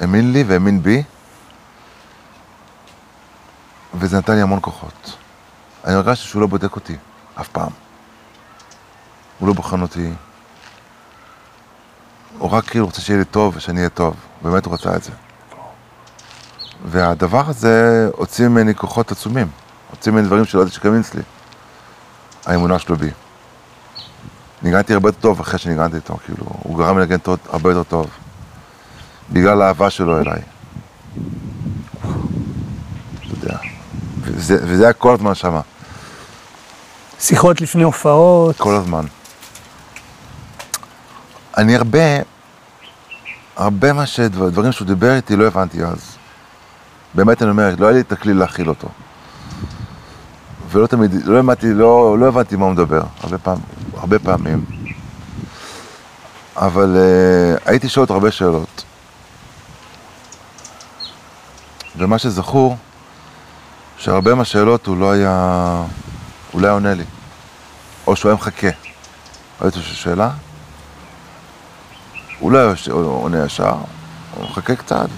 האמין 0.00 0.32
לי 0.32 0.42
והאמין 0.42 0.82
בי, 0.82 1.02
וזה 3.94 4.18
נתן 4.18 4.34
לי 4.34 4.42
המון 4.42 4.58
כוחות. 4.62 5.16
אני 5.84 5.94
הרגשתי 5.94 6.28
שהוא 6.28 6.40
לא 6.40 6.46
בודק 6.46 6.76
אותי, 6.76 6.96
אף 7.40 7.48
פעם. 7.48 7.70
הוא 9.38 9.48
לא 9.48 9.54
בוחן 9.54 9.82
אותי. 9.82 10.10
הוא 12.44 12.50
רק 12.50 12.64
כאילו 12.64 12.86
רוצה 12.86 13.00
שיהיה 13.00 13.18
לי 13.18 13.24
טוב 13.24 13.56
ושאני 13.56 13.78
אהיה 13.78 13.88
טוב. 13.88 14.14
באמת 14.42 14.66
הוא 14.66 14.74
רצה 14.74 14.96
את 14.96 15.04
זה. 15.04 15.10
והדבר 16.84 17.42
הזה 17.48 18.08
הוציא 18.12 18.48
ממני 18.48 18.74
כוחות 18.74 19.12
עצומים. 19.12 19.46
הוציא 19.90 20.12
ממני 20.12 20.26
דברים 20.26 20.44
שלא 20.44 20.60
ידעתי 20.60 20.74
שקיימים 20.76 21.00
אצלי. 21.00 21.22
האמונה 22.46 22.78
שלו 22.78 22.96
בי. 22.96 23.10
ניגנתי 24.62 24.94
הרבה 24.94 25.08
יותר 25.08 25.20
טוב 25.20 25.40
אחרי 25.40 25.58
שניגנתי 25.58 25.96
איתו, 25.96 26.16
כאילו, 26.24 26.46
הוא 26.62 26.78
גרם 26.78 26.98
לי 26.98 27.04
לנגן 27.04 27.16
הרבה 27.48 27.70
יותר 27.70 27.82
טוב. 27.82 28.06
בגלל 29.32 29.62
האהבה 29.62 29.90
שלו 29.90 30.20
אליי. 30.20 30.40
אתה 33.16 33.26
יודע. 33.30 33.58
וזה, 34.20 34.58
וזה 34.62 34.84
היה 34.84 34.92
כל 34.92 35.14
הזמן 35.14 35.34
שמה, 35.34 35.60
שיחות 37.20 37.60
לפני 37.60 37.82
הופעות. 37.82 38.56
כל 38.56 38.74
הזמן. 38.74 39.04
אני 41.56 41.76
הרבה, 41.76 42.33
הרבה 43.56 43.92
מה 43.92 44.06
שדברים 44.06 44.72
שהוא 44.72 44.86
דיבר 44.86 45.16
איתי 45.16 45.36
לא 45.36 45.46
הבנתי 45.46 45.84
אז. 45.84 46.16
באמת 47.14 47.42
אני 47.42 47.50
אומר, 47.50 47.74
לא 47.78 47.86
היה 47.86 47.94
לי 47.94 48.00
את 48.00 48.12
הכלי 48.12 48.34
להכיל 48.34 48.68
אותו. 48.68 48.88
ולא 50.70 50.86
תמיד, 50.86 51.14
לא 51.24 51.38
הבנתי, 51.38 51.74
לא, 51.74 52.18
לא 52.18 52.28
הבנתי 52.28 52.56
מה 52.56 52.64
הוא 52.64 52.72
מדבר, 52.72 53.02
הרבה, 53.20 53.38
פעם, 53.38 53.58
הרבה 53.96 54.18
פעמים. 54.18 54.64
אבל 56.56 56.96
uh, 56.96 57.62
הייתי 57.66 57.88
שואל 57.88 58.02
אותו 58.02 58.14
הרבה 58.14 58.30
שאלות. 58.30 58.84
ומה 61.96 62.18
שזכור, 62.18 62.76
שהרבה 63.98 64.34
מהשאלות 64.34 64.86
הוא 64.86 64.96
לא 64.96 65.12
היה, 65.12 65.82
הוא 66.52 66.60
לא 66.60 66.66
היה 66.66 66.74
עונה 66.74 66.94
לי. 66.94 67.04
או 68.06 68.16
שהוא 68.16 68.28
היה 68.28 68.36
מחכה. 68.36 68.68
ראיתי 69.60 69.80
שאלה, 69.80 70.30
הוא 72.38 72.52
לא 72.52 72.72
עונה 72.86 73.44
ישר, 73.44 73.74
הוא 74.36 74.44
מחכה 74.44 74.76
קצת, 74.76 75.08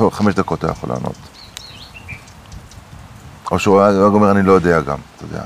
וחמש 0.00 0.34
דקות 0.34 0.64
הוא 0.64 0.70
יכול 0.70 0.90
לענות. 0.90 1.16
או 3.50 3.58
שהוא 3.58 3.80
היה 3.80 4.02
אומר, 4.02 4.30
אני 4.30 4.42
לא 4.42 4.52
יודע 4.52 4.80
גם, 4.80 4.98
אתה 5.16 5.24
יודע, 5.24 5.42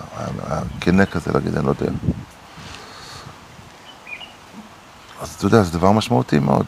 היה 0.48 0.60
כנה 0.80 1.06
כזה 1.06 1.32
להגיד, 1.32 1.56
אני 1.56 1.66
לא 1.66 1.70
יודע. 1.70 1.92
אז 5.20 5.34
אתה 5.36 5.46
יודע, 5.46 5.62
זה 5.62 5.78
דבר 5.78 5.92
משמעותי 5.92 6.38
מאוד. 6.38 6.66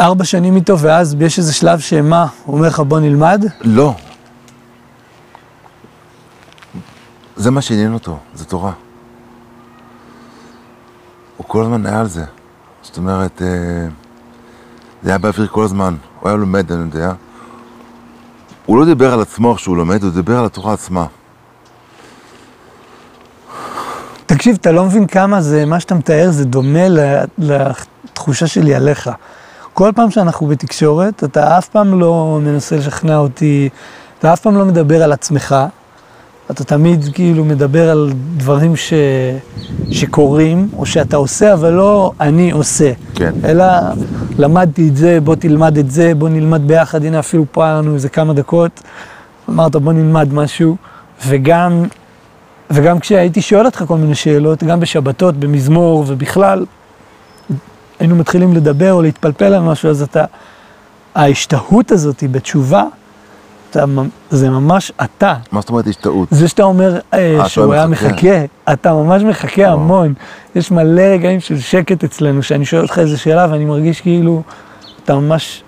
ארבע 0.00 0.24
שנים 0.24 0.56
איתו, 0.56 0.78
ואז 0.78 1.16
יש 1.20 1.38
איזה 1.38 1.52
שלב 1.52 1.80
שמה, 1.80 2.26
הוא 2.44 2.56
אומר 2.56 2.68
לך 2.68 2.80
בוא 2.80 3.00
נלמד? 3.00 3.44
לא. 3.60 3.94
זה 7.36 7.50
מה 7.50 7.62
שעניין 7.62 7.94
אותו, 7.94 8.18
זה 8.34 8.44
תורה. 8.44 8.72
הוא 11.36 11.46
כל 11.48 11.62
הזמן 11.62 11.86
היה 11.86 12.00
על 12.00 12.06
זה. 12.06 12.24
זאת 12.82 12.96
אומרת, 12.96 13.42
אה, 13.42 13.88
זה 15.02 15.10
היה 15.10 15.18
באוויר 15.18 15.46
כל 15.46 15.64
הזמן. 15.64 15.94
הוא 16.20 16.28
היה 16.28 16.36
לומד, 16.36 16.72
אני 16.72 16.80
יודע. 16.80 17.12
הוא 18.66 18.78
לא 18.78 18.84
דיבר 18.84 19.12
על 19.12 19.20
עצמו 19.20 19.54
כשהוא 19.54 19.76
לומד, 19.76 20.02
הוא 20.02 20.10
דיבר 20.10 20.38
על 20.38 20.44
התורה 20.44 20.72
עצמה. 20.74 21.06
תקשיב, 24.26 24.56
אתה 24.60 24.72
לא 24.72 24.84
מבין 24.84 25.06
כמה 25.06 25.40
זה, 25.40 25.64
מה 25.64 25.80
שאתה 25.80 25.94
מתאר 25.94 26.30
זה 26.30 26.44
דומה 26.44 26.86
לתחושה 27.38 28.46
שלי 28.46 28.74
עליך. 28.74 29.10
כל 29.72 29.90
פעם 29.94 30.10
שאנחנו 30.10 30.46
בתקשורת, 30.46 31.24
אתה 31.24 31.58
אף 31.58 31.68
פעם 31.68 32.00
לא 32.00 32.40
מנסה 32.42 32.76
לשכנע 32.76 33.16
אותי, 33.16 33.68
אתה 34.18 34.32
אף 34.32 34.40
פעם 34.40 34.56
לא 34.56 34.64
מדבר 34.64 35.02
על 35.02 35.12
עצמך, 35.12 35.56
אתה 36.50 36.64
תמיד 36.64 37.04
כאילו 37.14 37.44
מדבר 37.44 37.90
על 37.90 38.12
דברים 38.36 38.76
ש... 38.76 38.92
שקורים, 39.90 40.68
או 40.76 40.86
שאתה 40.86 41.16
עושה, 41.16 41.52
אבל 41.52 41.72
לא 41.72 42.12
אני 42.20 42.50
עושה. 42.50 42.92
כן. 43.14 43.32
אלא 43.44 43.64
למדתי 44.38 44.88
את 44.88 44.96
זה, 44.96 45.20
בוא 45.20 45.34
תלמד 45.34 45.78
את 45.78 45.90
זה, 45.90 46.12
בוא 46.14 46.28
נלמד 46.28 46.66
ביחד, 46.66 47.04
הנה 47.04 47.18
אפילו 47.18 47.44
פה 47.52 47.64
היה 47.64 47.74
לנו 47.74 47.94
איזה 47.94 48.08
כמה 48.08 48.32
דקות, 48.32 48.80
אמרת 49.48 49.76
בוא 49.76 49.92
נלמד 49.92 50.34
משהו, 50.34 50.76
וגם, 51.26 51.84
וגם 52.70 52.98
כשהייתי 52.98 53.42
שואל 53.42 53.66
אותך 53.66 53.84
כל 53.88 53.96
מיני 53.96 54.14
שאלות, 54.14 54.64
גם 54.64 54.80
בשבתות, 54.80 55.36
במזמור 55.36 56.04
ובכלל, 56.06 56.64
היינו 57.98 58.16
מתחילים 58.16 58.52
לדבר 58.52 58.92
או 58.92 59.02
להתפלפל 59.02 59.54
על 59.54 59.62
משהו, 59.62 59.90
אז 59.90 60.02
אתה, 60.02 60.24
ההשתהות 61.14 61.90
הזאת 61.90 62.24
בתשובה, 62.30 62.84
אתה, 63.72 63.84
זה 64.30 64.50
ממש 64.50 64.92
אתה. 65.04 65.34
מה 65.52 65.60
זאת 65.60 65.68
אומרת 65.70 65.86
השתאות? 65.86 66.28
זה 66.30 66.48
שאתה 66.48 66.62
אומר 66.62 66.98
אה, 67.14 67.36
אתה 67.40 67.48
שהוא 67.48 67.72
היה 67.72 67.86
מחכה. 67.86 68.08
מחכה, 68.12 68.44
אתה 68.72 68.92
ממש 68.92 69.22
מחכה 69.22 69.62
וואו. 69.62 69.72
המון. 69.72 70.14
יש 70.54 70.70
מלא 70.70 71.02
רגעים 71.02 71.40
של 71.40 71.58
שקט 71.60 72.04
אצלנו, 72.04 72.42
שאני 72.42 72.64
שואל 72.64 72.82
אותך 72.82 72.98
איזה 72.98 73.16
שאלה 73.18 73.46
ואני 73.50 73.64
מרגיש 73.64 74.00
כאילו 74.00 74.42
אתה 75.04 75.14
ממש 75.14 75.62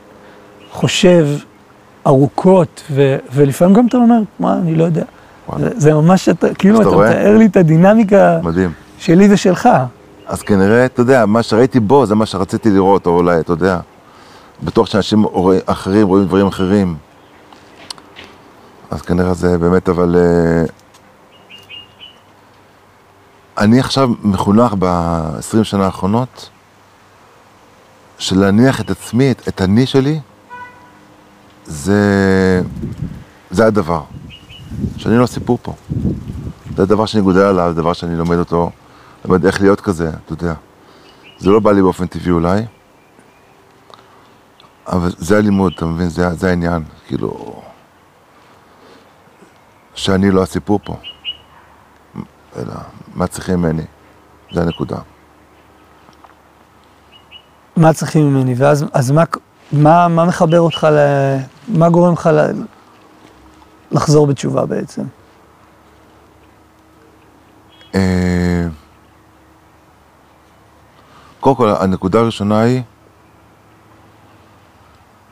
חושב 0.72 1.26
ארוכות, 2.06 2.82
ו- 2.90 3.16
ולפעמים 3.32 3.74
גם 3.74 3.86
אתה 3.86 3.96
אומר, 3.96 4.18
מה, 4.40 4.52
אני 4.62 4.74
לא 4.74 4.84
יודע. 4.84 5.04
זה, 5.58 5.70
זה 5.76 5.94
ממש, 5.94 6.28
אתה, 6.28 6.54
כאילו 6.54 6.80
אתה 6.80 6.88
אתה 6.88 6.96
רואה? 6.96 7.10
מתאר 7.10 7.36
לי 7.38 7.46
את 7.46 7.56
הדינמיקה 7.56 8.38
מדהים. 8.42 8.72
שלי 8.98 9.28
ושלך. 9.32 9.68
אז 10.26 10.42
כנראה, 10.42 10.84
אתה 10.84 11.00
יודע, 11.00 11.26
מה 11.26 11.42
שראיתי 11.42 11.80
בו 11.80 12.06
זה 12.06 12.14
מה 12.14 12.26
שרציתי 12.26 12.70
לראות, 12.70 13.06
או 13.06 13.16
אולי, 13.16 13.40
אתה 13.40 13.52
יודע. 13.52 13.78
בטוח 14.62 14.86
שאנשים 14.86 15.24
אחרים 15.66 16.06
רואים 16.06 16.24
דברים 16.26 16.46
אחרים. 16.46 16.94
אז 18.94 19.02
כנראה 19.02 19.34
זה 19.34 19.58
באמת, 19.58 19.88
אבל... 19.88 20.16
אה, 20.16 20.64
אני 23.58 23.80
עכשיו 23.80 24.10
מחונך 24.22 24.74
ב-20 24.78 25.64
שנה 25.64 25.84
האחרונות, 25.84 26.50
של 28.18 28.38
להניח 28.38 28.80
את 28.80 28.90
עצמי, 28.90 29.30
את, 29.30 29.48
את 29.48 29.62
אני 29.62 29.86
שלי, 29.86 30.20
זה... 31.64 32.62
זה 33.50 33.66
הדבר. 33.66 34.02
שאני 34.96 35.18
לא 35.18 35.26
סיפור 35.26 35.58
פה. 35.62 35.74
זה 36.76 36.82
הדבר 36.82 37.06
שאני 37.06 37.22
גודל 37.22 37.40
עליו, 37.40 37.72
זה 37.74 37.80
דבר 37.80 37.92
שאני 37.92 38.16
לומד 38.16 38.36
אותו, 38.36 38.70
לומד 39.24 39.46
איך 39.46 39.60
להיות 39.60 39.80
כזה, 39.80 40.08
אתה 40.08 40.32
יודע. 40.32 40.54
זה 41.38 41.50
לא 41.50 41.60
בא 41.60 41.72
לי 41.72 41.82
באופן 41.82 42.06
טבעי 42.06 42.30
אולי, 42.30 42.62
אבל 44.86 45.12
זה 45.18 45.38
הלימוד, 45.38 45.72
אתה 45.76 45.86
מבין? 45.86 46.08
זה, 46.08 46.34
זה 46.34 46.48
העניין, 46.48 46.82
כאילו... 47.06 47.63
שאני 49.94 50.30
לא 50.30 50.42
הסיפור 50.42 50.80
פה, 50.84 50.96
אלא 52.56 52.74
מה 53.14 53.26
צריכים 53.26 53.58
ממני, 53.58 53.82
זה 54.52 54.62
הנקודה. 54.62 54.96
מה 57.76 57.92
צריכים 57.92 58.34
ממני? 58.34 58.54
ואז 58.56 58.84
אז 58.92 59.10
מה, 59.10 59.24
מה, 59.72 60.08
מה 60.08 60.24
מחבר 60.24 60.60
אותך, 60.60 60.84
ל, 60.84 60.98
מה 61.68 61.90
גורם 61.90 62.12
לך 62.12 62.26
ל, 62.26 62.50
לחזור 63.92 64.26
בתשובה 64.26 64.66
בעצם? 64.66 65.02
אה, 67.94 68.66
קודם 71.40 71.56
כל, 71.56 71.68
הנקודה 71.80 72.20
הראשונה 72.20 72.60
היא 72.60 72.82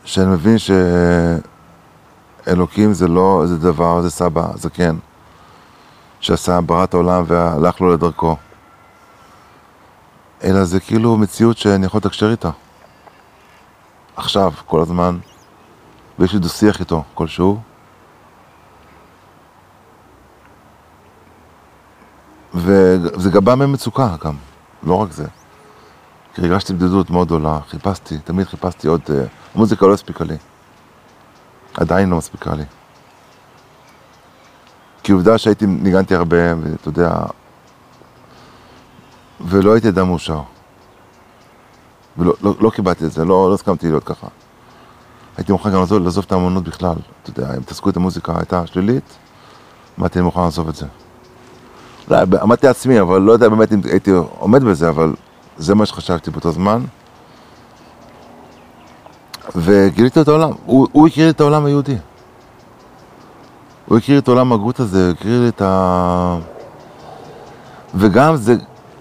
שאני 0.04 0.26
מבין 0.26 0.59
שאלוקים 2.44 2.92
זה 2.92 3.08
לא 3.08 3.40
איזה 3.42 3.58
דבר, 3.58 4.02
זה 4.02 4.11
סבא, 4.11 4.46
זקן, 4.54 4.96
שעשה, 6.20 6.61
ברא 6.61 6.84
את 6.84 6.94
העולם 6.94 7.25
והלך 7.26 7.80
לו 7.80 7.92
לדרכו. 7.92 8.37
אלא 10.44 10.64
זה 10.64 10.80
כאילו 10.80 11.16
מציאות 11.16 11.58
שאני 11.58 11.87
יכול 11.87 11.99
לתקשר 11.99 12.30
איתה. 12.30 12.50
עכשיו, 14.16 14.52
כל 14.66 14.80
הזמן, 14.80 15.18
ויש 16.18 16.32
לי 16.32 16.38
דו-שיח 16.38 16.80
איתו 16.80 17.04
כלשהו. 17.14 17.61
וזה 22.54 23.30
גם 23.30 23.44
בא 23.44 23.54
ממצוקה 23.54 24.16
גם, 24.25 24.34
לא 24.82 24.94
רק 24.94 25.12
זה. 25.12 25.26
כי 26.34 26.42
הרגשתי 26.42 26.72
בדידות 26.72 27.11
מאוד 27.11 27.26
גדולה, 27.26 27.58
חיפשתי, 27.68 28.18
תמיד 28.18 28.46
חיפשתי 28.46 28.88
עוד, 28.88 29.00
אה, 29.11 29.25
המוזיקה 29.54 29.87
לא 29.87 29.94
הספיקה 29.94 30.25
לי. 30.25 30.37
עדיין 31.75 32.11
לא 32.11 32.17
מספיקה 32.17 32.55
לי. 32.55 32.64
כי 35.02 35.12
עובדה 35.12 35.38
שהייתי, 35.38 35.67
ניגנתי 35.67 36.14
הרבה, 36.14 36.37
ואתה 36.62 36.88
יודע, 36.88 37.12
ולא 39.41 39.73
הייתי 39.73 39.88
אדם 39.88 40.07
מאושר. 40.07 40.41
ולא 42.19 42.35
לא, 42.43 42.55
לא 42.61 42.71
קיבלתי 42.71 43.05
את 43.05 43.12
זה, 43.12 43.25
לא, 43.25 43.49
לא 43.49 43.55
הסכמתי 43.55 43.88
להיות 43.88 44.05
ככה. 44.05 44.26
הייתי 45.37 45.52
מוכן 45.52 45.71
גם 45.73 45.79
לעזוב, 45.79 46.02
לעזוב 46.02 46.25
את 46.26 46.33
האמנות 46.33 46.64
בכלל. 46.64 46.97
אתה 47.23 47.31
יודע, 47.31 47.55
אם 47.55 47.61
התעסקות 47.61 47.97
המוזיקה 47.97 48.33
הייתה 48.37 48.67
שלילית, 48.67 49.19
אמרתי, 49.99 50.19
אני 50.19 50.25
מוכן 50.25 50.41
לעזוב 50.41 50.69
את 50.69 50.75
זה. 50.75 50.87
אולי 52.11 52.23
עמדתי 52.43 52.67
לעצמי, 52.67 53.00
אבל 53.00 53.21
לא 53.21 53.33
יודע 53.33 53.49
באמת 53.49 53.73
אם 53.73 53.81
הייתי 53.85 54.11
עומד 54.38 54.64
בזה, 54.64 54.88
אבל 54.88 55.14
זה 55.57 55.75
מה 55.75 55.87
שחשבתי 55.87 56.31
באותו 56.31 56.52
זמן. 56.52 56.85
וגיליתי 59.56 60.21
את 60.21 60.28
העולם, 60.28 60.50
הוא, 60.66 60.88
הוא 60.92 61.06
הכיר 61.06 61.30
את 61.30 61.40
העולם 61.40 61.64
היהודי. 61.64 61.97
הוא 63.87 63.99
הכיר 63.99 64.18
את 64.18 64.28
עולם 64.28 64.52
הגות 64.52 64.80
הזה, 64.80 65.04
הוא 65.04 65.12
הכיר 65.12 65.49
את 65.49 65.62
ה... 65.62 66.38
וגם 67.94 68.37
זה, 68.37 68.54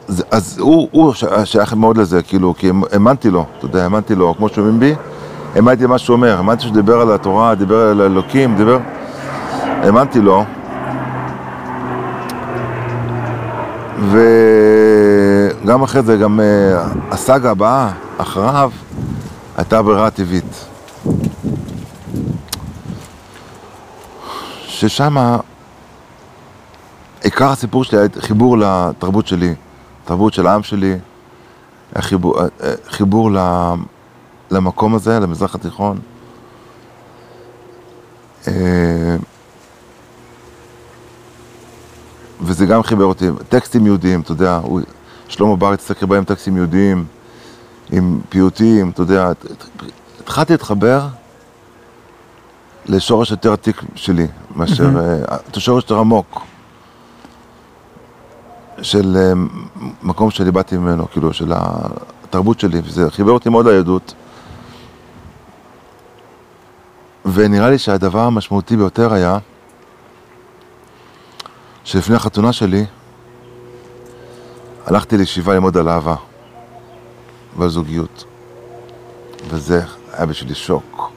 זה 0.08 0.24
אז 0.31 0.58
הוא, 0.60 0.88
הוא 0.91 1.13
שייך 1.43 1.74
מאוד 1.74 1.98
לזה, 1.98 2.24
כאילו, 2.24 2.53
כי 2.58 2.72
האמנתי 2.91 3.29
לו, 3.29 3.46
אתה 3.58 3.65
יודע, 3.65 3.84
האמנתי 3.84 4.15
לו, 4.15 4.34
כמו 4.38 4.50
שאומרים 4.50 4.79
בי, 4.79 4.96
האמנתי 5.55 5.84
למה 5.84 5.98
שהוא 5.98 6.15
אומר, 6.15 6.38
האמנתי 6.38 6.62
שהוא 6.62 6.74
דיבר 6.74 7.01
על 7.01 7.12
התורה, 7.12 7.55
דיבר 7.55 7.89
על 7.89 8.01
אלוקים, 8.01 8.55
דיבר... 8.55 8.79
האמנתי 9.84 10.22
לו. 10.22 10.46
וגם 15.62 15.84
אחרי 15.84 16.01
זה, 16.01 16.17
גם 16.17 16.39
אה, 16.39 16.84
הסאגה 17.12 17.51
הבאה, 17.51 17.91
אחריו, 18.17 18.72
הייתה 19.58 19.81
ברירה 19.81 20.12
טבעית. 20.12 20.65
ששם 24.67 25.38
עיקר 27.24 27.50
הסיפור 27.50 27.84
שלי 27.84 28.00
היה 28.00 28.08
חיבור 28.20 28.58
לתרבות 28.58 29.27
שלי, 29.27 29.55
תרבות 30.05 30.34
של 30.34 30.48
העם 30.48 30.63
שלי, 30.63 30.98
חיבור, 31.98 32.36
חיבור 32.88 33.31
למקום 34.51 34.96
הזה, 34.96 35.20
למזרח 35.20 35.55
התיכון. 35.55 36.00
אה, 38.48 39.15
וזה 42.41 42.65
גם 42.65 42.84
חיבר 42.84 43.05
אותי, 43.05 43.25
טקסטים 43.50 43.86
יהודיים, 43.86 44.22
אתה 44.22 44.31
יודע, 44.31 44.60
שלמה 45.27 45.55
בר 45.55 45.75
הרבה 46.01 46.17
עם 46.17 46.24
טקסטים 46.24 46.58
יהודיים, 46.58 47.05
עם 47.91 48.21
פיוטים, 48.29 48.89
אתה 48.89 49.01
יודע, 49.01 49.29
הת- 49.29 49.45
הת- 49.45 49.81
התחלתי 50.19 50.53
להתחבר 50.53 51.07
לשורש 52.86 53.31
יותר 53.31 53.53
עתיק 53.53 53.81
שלי, 53.95 54.27
מאשר, 54.55 54.83
אה, 55.00 55.38
את 55.50 55.57
השורש 55.57 55.83
יותר 55.83 55.98
עמוק, 56.00 56.41
של 58.81 59.17
אה, 59.17 59.33
מקום 60.03 60.31
שאני 60.31 60.51
באתי 60.51 60.77
ממנו, 60.77 61.07
כאילו, 61.12 61.33
של 61.33 61.51
התרבות 61.55 62.60
שלי, 62.60 62.81
וזה 62.86 63.12
חיבר 63.12 63.31
אותי 63.31 63.50
מאוד 63.50 63.67
ליהדות. 63.67 64.13
ונראה 67.33 67.69
לי 67.69 67.77
שהדבר 67.77 68.19
המשמעותי 68.19 68.77
ביותר 68.77 69.13
היה, 69.13 69.38
שלפני 71.83 72.15
החתונה 72.15 72.53
שלי, 72.53 72.86
הלכתי 74.86 75.17
לישיבה 75.17 75.53
ללמוד 75.53 75.77
על 75.77 75.89
אהבה 75.89 76.15
ועל 77.58 77.70
זוגיות. 77.70 78.25
וזה 79.50 79.81
היה 80.13 80.25
בשבילי 80.25 80.55
שוק. 80.55 81.12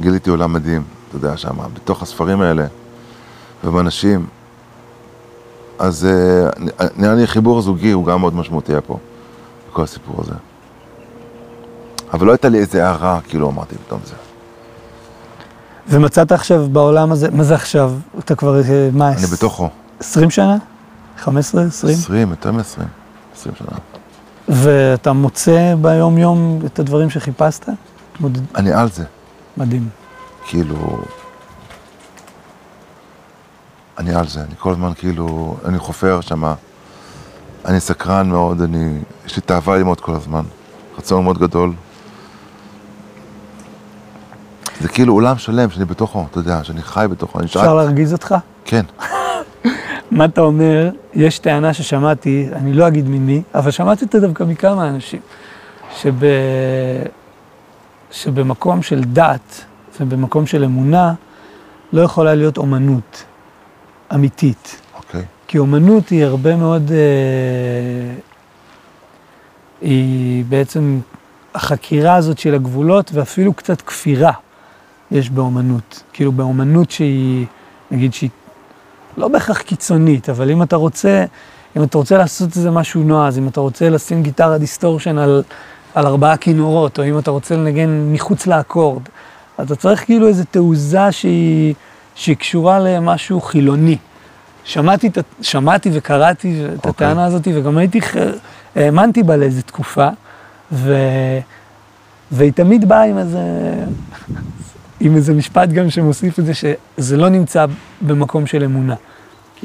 גיליתי 0.00 0.30
עולם 0.30 0.52
מדהים, 0.52 0.82
אתה 1.08 1.16
יודע, 1.16 1.36
שם, 1.36 1.56
בתוך 1.74 2.02
הספרים 2.02 2.40
האלה, 2.40 2.66
ובאנשים. 3.64 4.26
אז 5.78 6.06
אה, 6.06 6.86
נראה 6.96 7.14
לי 7.14 7.26
חיבור 7.26 7.58
הזוגי 7.58 7.90
הוא 7.90 8.06
גם 8.06 8.20
מאוד 8.20 8.34
משמעותי 8.34 8.72
היה 8.72 8.80
פה, 8.80 8.98
בכל 9.70 9.82
הסיפור 9.82 10.20
הזה. 10.20 10.34
אבל 12.12 12.26
לא 12.26 12.32
הייתה 12.32 12.48
לי 12.48 12.58
איזה 12.58 12.86
הערה, 12.86 13.20
כאילו 13.28 13.50
אמרתי 13.50 13.76
פתאום 13.86 14.00
זה. 14.04 14.14
ומצאת 15.88 16.32
עכשיו 16.32 16.66
בעולם 16.72 17.12
הזה, 17.12 17.30
מה 17.30 17.44
זה 17.44 17.54
עכשיו? 17.54 17.92
אתה 18.18 18.34
כבר, 18.34 18.60
אה, 18.60 18.88
מה, 18.92 19.08
אני 19.08 19.26
בתוכו. 19.26 19.68
20 20.00 20.30
שנה? 20.30 20.56
15, 21.18 21.62
20? 21.62 21.94
20, 21.94 22.30
יותר 22.30 22.52
מ-20. 22.52 22.82
20 23.34 23.54
שנה. 23.58 23.91
ואתה 24.48 25.12
מוצא 25.12 25.74
ביום-יום 25.80 26.60
את 26.66 26.78
הדברים 26.78 27.10
שחיפשת? 27.10 27.68
אני 28.54 28.72
על 28.72 28.90
זה. 28.90 29.04
מדהים. 29.56 29.88
כאילו... 30.46 31.02
אני 33.98 34.14
על 34.14 34.28
זה, 34.28 34.40
אני 34.40 34.54
כל 34.58 34.70
הזמן 34.70 34.92
כאילו, 34.94 35.56
אני 35.64 35.78
חופר 35.78 36.20
שמה, 36.20 36.54
אני 37.64 37.80
סקרן 37.80 38.30
מאוד, 38.30 38.60
אני, 38.60 38.98
יש 39.26 39.36
לי 39.36 39.42
תאווה 39.42 39.76
ללמוד 39.76 40.00
כל 40.00 40.14
הזמן, 40.14 40.42
רצון 40.98 41.24
מאוד 41.24 41.38
גדול. 41.38 41.72
זה 44.80 44.88
כאילו 44.88 45.14
עולם 45.14 45.38
שלם 45.38 45.70
שאני 45.70 45.84
בתוכו, 45.84 46.26
אתה 46.30 46.38
יודע, 46.38 46.64
שאני 46.64 46.82
חי 46.82 47.06
בתוכו, 47.10 47.38
אני 47.38 47.46
אפשר 47.46 47.60
שאל... 47.60 47.74
להרגיז 47.74 48.12
אותך? 48.12 48.34
כן, 48.64 48.84
מה 50.12 50.24
אתה 50.24 50.40
אומר? 50.40 50.90
יש 51.14 51.38
טענה 51.38 51.74
ששמעתי, 51.74 52.48
אני 52.52 52.72
לא 52.72 52.88
אגיד 52.88 53.08
ממי, 53.08 53.42
אבל 53.54 53.70
שמעתי 53.70 54.04
אותה 54.04 54.20
דווקא 54.20 54.44
מכמה 54.44 54.88
אנשים, 54.88 55.20
שב... 55.96 56.14
שבמקום 58.10 58.82
של 58.82 59.00
דת 59.04 59.64
ובמקום 60.00 60.46
של 60.46 60.64
אמונה 60.64 61.14
לא 61.92 62.00
יכולה 62.02 62.34
להיות 62.34 62.58
אומנות 62.58 63.24
אמיתית. 64.14 64.80
אוקיי. 64.96 65.22
כי 65.48 65.58
אומנות 65.58 66.08
היא 66.08 66.24
הרבה 66.24 66.56
מאוד, 66.56 66.90
אה, 66.92 68.14
היא 69.80 70.44
בעצם 70.48 71.00
החקירה 71.54 72.14
הזאת 72.14 72.38
של 72.38 72.54
הגבולות 72.54 73.10
ואפילו 73.14 73.54
קצת 73.54 73.82
כפירה 73.82 74.32
יש 75.10 75.30
באומנות. 75.30 76.02
כאילו 76.12 76.32
באומנות 76.32 76.90
שהיא, 76.90 77.46
נגיד 77.90 78.14
שהיא 78.14 78.30
לא 79.16 79.28
בהכרח 79.28 79.60
קיצונית, 79.60 80.30
אבל 80.30 80.50
אם 80.50 80.62
אתה 80.62 80.76
רוצה, 80.76 81.24
אם 81.76 81.82
אתה 81.82 81.98
רוצה 81.98 82.18
לעשות 82.18 82.56
איזה 82.56 82.70
משהו 82.70 83.02
נועז, 83.02 83.38
אם 83.38 83.48
אתה 83.48 83.60
רוצה 83.60 83.90
לשים 83.90 84.22
גיטרה 84.22 84.58
distortion 84.58 85.18
על, 85.18 85.42
על 85.94 86.06
ארבעה 86.06 86.36
כינורות, 86.36 86.98
או 86.98 87.04
אם 87.04 87.18
אתה 87.18 87.30
רוצה 87.30 87.56
לנגן 87.56 88.08
מחוץ 88.12 88.46
לאקורד, 88.46 89.02
אתה 89.62 89.76
צריך 89.76 90.04
כאילו 90.04 90.28
איזו 90.28 90.44
תעוזה 90.50 91.12
שהיא, 91.12 91.74
שהיא 92.14 92.36
קשורה 92.36 92.78
למשהו 92.78 93.40
חילוני. 93.40 93.96
שמעתי, 94.64 95.10
שמעתי 95.42 95.90
וקראתי 95.92 96.64
את 96.66 96.86
אוקיי. 96.86 97.06
הטענה 97.06 97.24
הזאת, 97.24 97.48
וגם 97.54 97.78
הייתי, 97.78 98.00
האמנתי 98.76 99.22
בה 99.22 99.36
לאיזו 99.36 99.62
תקופה, 99.62 100.08
ו... 100.72 100.94
והיא 102.32 102.52
תמיד 102.52 102.88
באה 102.88 103.02
עם 103.02 103.18
איזה, 103.18 103.40
עם 105.04 105.16
איזה 105.16 105.34
משפט 105.34 105.68
גם 105.68 105.90
שמוסיף 105.90 106.38
את 106.38 106.44
זה, 106.46 106.52
שזה 106.54 107.16
לא 107.16 107.28
נמצא 107.28 107.66
במקום 108.06 108.46
של 108.46 108.64
אמונה. 108.64 108.94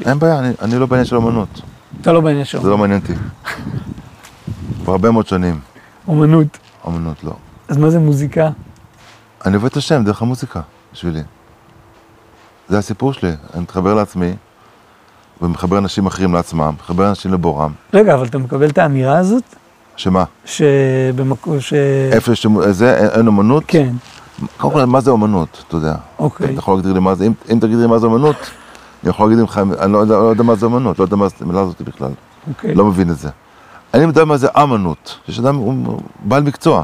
אין 0.06 0.18
בעיה, 0.18 0.38
אני, 0.38 0.50
אני 0.62 0.78
לא 0.78 0.86
בעניין 0.86 1.04
של 1.06 1.16
אמנות, 1.16 1.60
אתה 2.00 2.12
לא 2.12 2.20
בעניין 2.20 2.44
של 2.44 2.60
זה 2.62 2.68
לא 2.68 2.78
מעניין 2.78 3.00
אותי. 3.00 3.12
כבר 4.82 4.92
הרבה 4.92 5.10
מאוד 5.10 5.26
שנים, 5.26 5.60
אומנות. 6.08 6.58
אמנות 6.88 7.24
לא. 7.24 7.32
אז 7.68 7.76
מה 7.76 7.90
זה 7.90 7.98
מוזיקה? 7.98 8.50
אני 9.46 9.54
עובד 9.54 9.66
את 9.66 9.76
השם 9.76 10.04
דרך 10.04 10.22
המוזיקה, 10.22 10.60
בשבילי. 10.92 11.20
זה 12.68 12.78
הסיפור 12.78 13.12
שלי, 13.12 13.30
אני 13.54 13.62
מתחבר 13.62 13.94
לעצמי, 13.94 14.32
ומחבר 15.42 15.78
אנשים 15.78 16.06
אחרים 16.06 16.34
לעצמם, 16.34 16.74
מחבר 16.80 17.08
אנשים 17.08 17.32
לבורם. 17.32 17.72
רגע, 17.94 18.14
אבל 18.14 18.26
אתה 18.26 18.38
מקבל 18.38 18.68
את 18.68 18.78
האמירה 18.78 19.18
הזאת? 19.18 19.42
שמה? 19.96 20.24
שבמקום, 20.44 21.60
ש... 21.60 21.72
איפה 22.12 22.32
יש 22.32 22.46
זה, 22.70 23.10
אין- 23.14 23.26
אומנות? 23.26 23.64
כן, 23.66 23.92
קודם 24.56 24.72
כל, 24.72 24.84
מה 24.84 25.00
זה 25.00 25.10
אומנות, 25.10 25.64
אתה 25.68 25.76
יודע? 25.76 25.94
אוקיי. 26.18 26.46
אתה 26.50 26.58
יכול 26.58 26.74
להגדיר 26.74 26.92
לי 26.92 27.00
מה 27.00 27.14
זה, 27.14 27.26
אם, 27.26 27.32
אם 27.52 27.58
תגיד 27.60 27.78
לי 27.78 27.86
מה 27.86 27.98
זה 27.98 28.06
אומנות, 28.06 28.36
אני 29.02 29.10
יכול 29.10 29.30
להגיד 29.30 29.44
לך, 29.44 29.60
אני 29.80 29.92
לא 29.92 29.98
יודע, 29.98 30.14
לא 30.14 30.24
יודע 30.24 30.42
מה 30.42 30.54
זה 30.54 30.66
אומנות, 30.66 30.98
לא 30.98 31.04
יודע 31.04 31.16
מה 31.16 31.28
זה 31.28 31.34
המילה 31.40 31.60
הזאת 31.60 31.82
בכלל, 31.82 32.10
אוקיי. 32.48 32.74
לא 32.74 32.84
מבין 32.84 33.10
את 33.10 33.18
זה. 33.18 33.28
אני 33.94 34.02
יודע 34.02 34.24
מה 34.24 34.36
זה 34.36 34.48
אמנות, 34.62 35.18
יש 35.28 35.38
אדם, 35.38 35.56
הוא 35.56 36.00
בעל 36.24 36.42
מקצוע, 36.42 36.82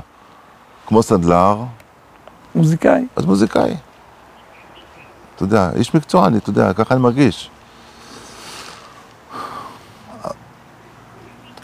כמו 0.87 1.03
סנדלר, 1.03 1.63
מוזיקאי. 2.55 3.07
אז 3.17 3.25
מוזיקאי. 3.25 3.77
אתה 5.37 5.43
יודע, 5.43 5.71
איש 5.75 5.95
מקצוע, 5.95 6.27
אני, 6.27 6.39
אתה 6.39 6.51
יודע, 6.51 6.73
ככה 6.73 6.95
אני 6.95 7.03
מרגיש. 7.03 7.51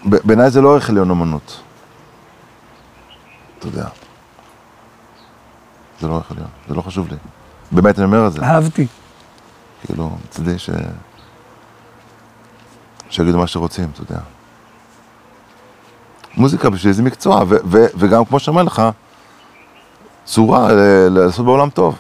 בעיניי 0.05 0.51
זה 0.51 0.61
לא 0.61 0.73
ערך 0.73 0.91
עליון 0.91 1.11
אומנות. 1.11 1.61
אתה 3.59 3.67
יודע. 3.67 3.87
זה 6.01 6.09
לא 6.09 6.15
ערך 6.15 6.31
עליון, 6.31 6.47
זה 6.69 6.75
לא 6.75 6.83
חשוב 6.83 7.09
לי. 7.09 7.17
באמת 7.73 7.99
אני 7.99 8.05
אומר 8.05 8.27
את 8.27 8.33
זה, 8.33 8.43
אהבתי. 8.43 8.87
כאילו, 9.87 10.11
מצידי 10.25 10.59
ש... 10.59 10.71
שיגידו 13.11 13.39
מה 13.39 13.47
שרוצים, 13.47 13.89
אתה 13.95 14.03
יודע. 14.03 14.21
מוזיקה 16.37 16.71
בשבילי 16.71 16.95
זה 16.95 17.03
מקצוע, 17.03 17.37
ו- 17.49 17.57
ו- 17.65 17.87
וגם 17.99 18.25
כמו 18.25 18.39
שאומר 18.39 18.63
לך, 18.63 18.83
צורה 20.25 20.73
ל- 20.73 21.09
לעשות 21.09 21.45
בעולם 21.47 21.71
טוב. 21.71 21.99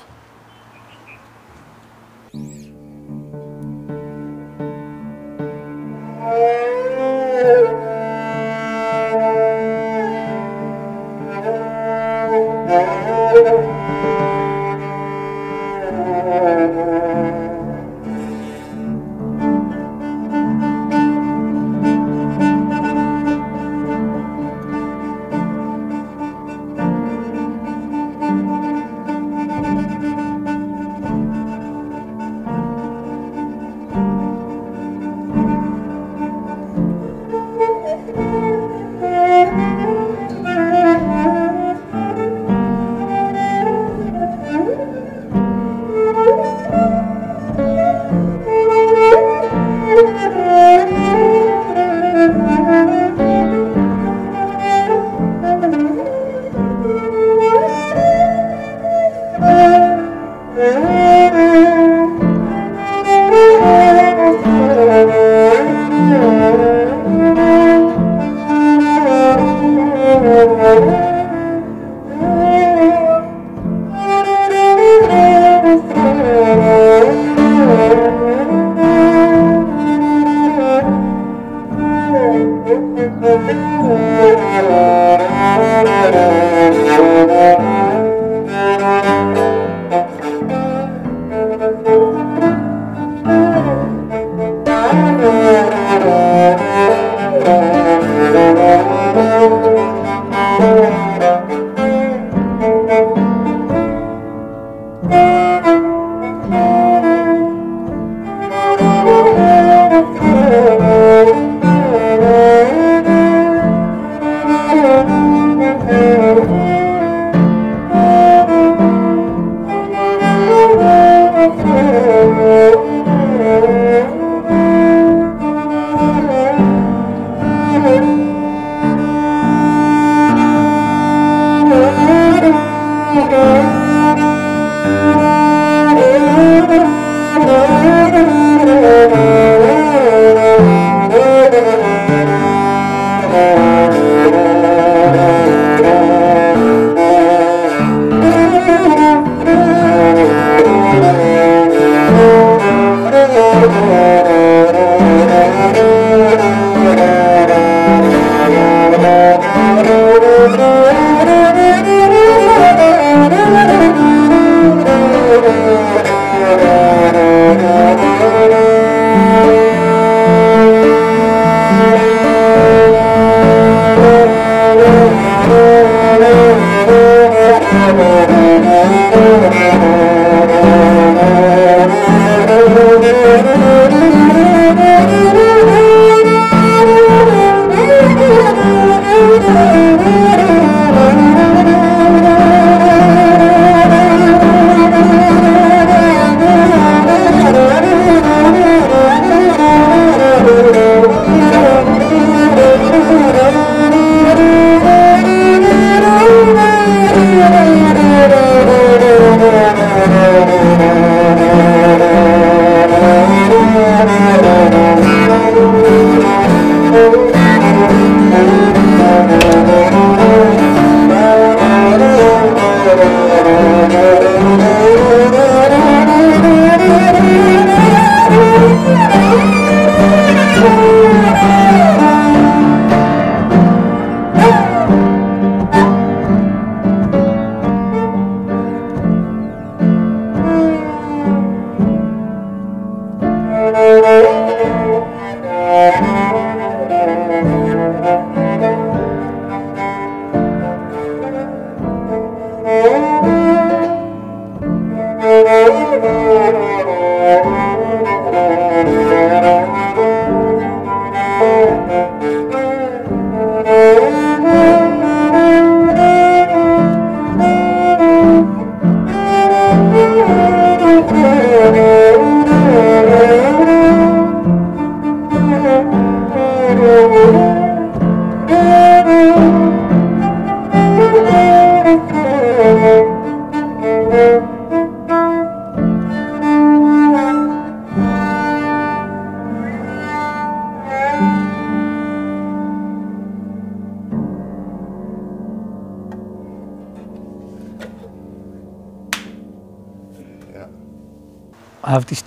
Oh, 255.52 255.66
oh, 255.66 256.00
oh. 256.04 256.39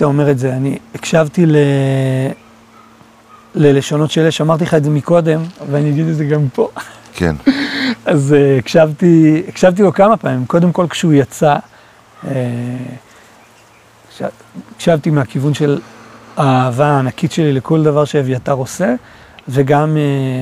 שאתה 0.03 0.11
אומר 0.11 0.31
את 0.31 0.39
זה. 0.39 0.53
אני 0.53 0.77
הקשבתי 0.95 1.45
ל... 1.45 1.55
ללשונות 3.55 4.11
של 4.11 4.27
אש, 4.27 4.41
אמרתי 4.41 4.63
לך 4.63 4.73
את 4.73 4.83
זה 4.83 4.89
מקודם, 4.89 5.41
ואני 5.71 5.89
אגיד 5.89 6.07
את 6.07 6.15
זה 6.15 6.25
גם 6.25 6.47
פה. 6.53 6.69
כן. 7.13 7.35
אז 8.05 8.35
uh, 8.35 8.59
הקשבתי, 8.59 9.43
הקשבתי 9.47 9.81
לו 9.81 9.93
כמה 9.93 10.17
פעמים. 10.17 10.45
קודם 10.45 10.71
כל 10.71 10.87
כשהוא 10.89 11.13
יצא, 11.13 11.55
uh, 12.23 12.27
הקשבתי 14.75 15.09
מהכיוון 15.09 15.53
של 15.53 15.79
האהבה 16.37 16.87
הענקית 16.87 17.31
שלי 17.31 17.53
לכל 17.53 17.83
דבר 17.83 18.05
שאביתר 18.05 18.53
עושה, 18.53 18.95
וגם 19.47 19.97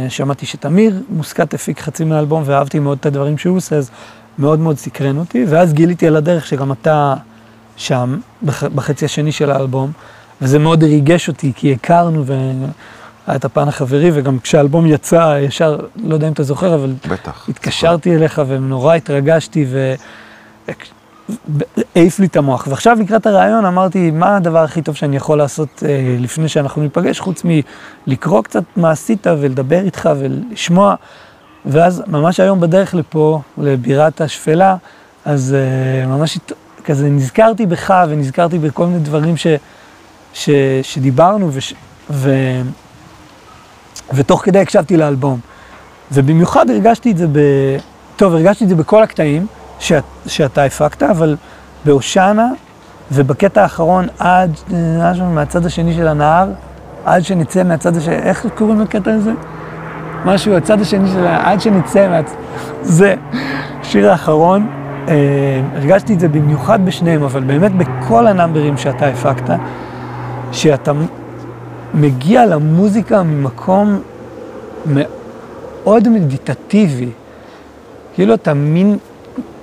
uh, 0.08 0.10
שמעתי 0.12 0.46
שתמיר 0.46 1.04
מוסקת 1.10 1.54
הפיק 1.54 1.80
חצי 1.80 2.04
מהאלבום, 2.04 2.44
ואהבתי 2.46 2.80
מאוד 2.80 2.98
את 3.02 3.06
הדברים 3.06 3.38
שהוא 3.38 3.58
עושה, 3.58 3.76
אז 3.76 3.92
מאוד 4.40 4.60
מאוד 4.60 4.78
סקרן 4.78 5.18
אותי, 5.18 5.46
ואז 5.50 5.74
גיליתי 5.74 6.08
על 6.08 6.16
הדרך 6.16 6.48
שגם 6.48 6.72
אתה 6.72 7.16
שם, 7.82 8.20
בח, 8.44 8.64
בחצי 8.64 9.06
השני 9.06 9.32
של 9.32 9.52
האלבום, 9.52 9.92
וזה 10.42 10.60
מאוד 10.60 10.84
ריגש 10.84 11.28
אותי, 11.28 11.52
כי 11.56 11.74
הכרנו, 11.74 12.26
והיה 12.26 13.36
את 13.36 13.46
הפן 13.46 13.68
החברי, 13.68 14.12
וגם 14.14 14.40
כשהאלבום 14.40 14.86
יצא, 14.86 15.38
ישר, 15.42 15.78
לא 15.96 16.14
יודע 16.14 16.28
אם 16.28 16.34
אתה 16.34 16.44
זוכר, 16.44 16.76
אבל... 16.76 16.94
בטח. 17.10 17.50
התקשרתי 17.50 18.16
אליך 18.16 18.42
ונורא 18.48 18.96
התרגשתי, 18.96 19.66
והעיף 20.68 22.20
לי 22.20 22.26
את 22.26 22.36
המוח. 22.36 22.68
ועכשיו 22.68 22.98
לקראת 23.00 23.26
הרעיון 23.26 23.66
אמרתי, 23.66 24.12
מה 24.12 24.36
הדבר 24.38 24.64
הכי 24.64 24.82
טוב 24.82 24.96
שאני 24.96 25.16
יכול 25.16 25.38
לעשות 25.38 25.84
אה, 25.86 26.16
לפני 26.20 26.50
שאנחנו 26.50 26.82
ניפגש, 26.82 27.20
חוץ 27.20 27.44
מלקרוא 28.08 28.44
קצת 28.44 28.64
מה 28.76 28.92
עשית 28.92 29.28
ולדבר 29.28 29.80
איתך 29.80 30.10
ולשמוע. 30.20 30.96
ואז 31.66 32.04
ממש 32.08 32.40
היום 32.40 32.60
בדרך 32.60 32.96
לפה, 32.96 33.42
לבירת 33.58 34.22
השפלה, 34.22 34.76
אז 35.26 35.56
אה, 35.56 36.08
ממש 36.08 36.38
הת... 36.38 36.52
כזה 36.86 37.10
נזכרתי 37.10 37.66
בך 37.66 37.94
ונזכרתי 38.10 38.60
בכל 38.60 38.86
מיני 38.86 39.00
דברים 39.00 39.38
ש, 39.38 39.48
ש, 40.34 40.50
שדיברנו, 40.82 41.50
וש, 41.54 41.74
ו, 42.10 42.32
ותוך 44.14 44.46
כדי 44.46 44.60
הקשבתי 44.60 44.98
לאלבום. 44.98 45.40
ובמיוחד 46.12 46.70
הרגשתי 46.70 47.12
את 47.12 47.18
זה 47.18 47.28
ב... 47.28 47.40
טוב, 48.16 48.34
הרגשתי 48.34 48.64
את 48.64 48.70
זה 48.70 48.76
בכל 48.76 49.04
הקטעים 49.04 49.48
שאת, 49.80 50.04
שאתה 50.28 50.64
הפקת, 50.64 51.04
אבל 51.04 51.36
בהושענא 51.86 52.46
ובקטע 53.12 53.62
האחרון 53.62 54.08
עד, 54.20 54.52
עד 55.04 55.16
שם, 55.16 55.36
מהצד 55.36 55.66
השני 55.66 55.94
של 55.94 56.08
הנהר, 56.08 56.50
עד 57.06 57.24
שנצא 57.24 57.64
מהצד 57.64 57.98
השני, 57.98 58.16
איך 58.16 58.46
קוראים 58.56 58.82
לקטע 58.82 59.14
הזה? 59.14 59.32
משהו, 60.26 60.56
הצד 60.56 60.82
השני 60.82 61.10
של 61.10 61.28
ה... 61.28 61.52
עד 61.52 61.62
שנצא 61.62 62.08
מהצד... 62.08 62.36
זה, 62.82 63.16
שיר 63.84 64.12
האחרון. 64.12 64.81
אה, 65.08 65.62
הרגשתי 65.76 66.14
את 66.14 66.20
זה 66.20 66.28
במיוחד 66.28 66.86
בשניהם, 66.86 67.24
אבל 67.24 67.44
באמת 67.44 67.72
בכל 67.72 68.28
הנאמברים 68.28 68.78
שאתה 68.78 69.08
הפקת, 69.08 69.54
שאתה 70.52 70.92
מגיע 71.94 72.46
למוזיקה 72.46 73.24
ממקום 73.24 74.02
מאוד 74.86 76.10
מדיטטיבי. 76.10 77.10
כאילו 78.14 78.34
אתה 78.34 78.54
מין 78.54 78.98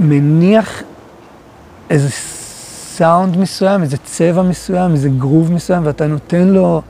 מניח 0.01 0.83
איזה 1.91 2.09
סאונד 2.11 3.37
מסוים, 3.37 3.83
איזה 3.83 3.97
צבע 3.97 4.43
מסוים, 4.43 4.93
איזה 4.93 5.09
גרוב 5.09 5.53
מסוים, 5.53 5.87
ואתה 5.87 6.07
נותן 6.07 6.49
לו, 6.49 6.83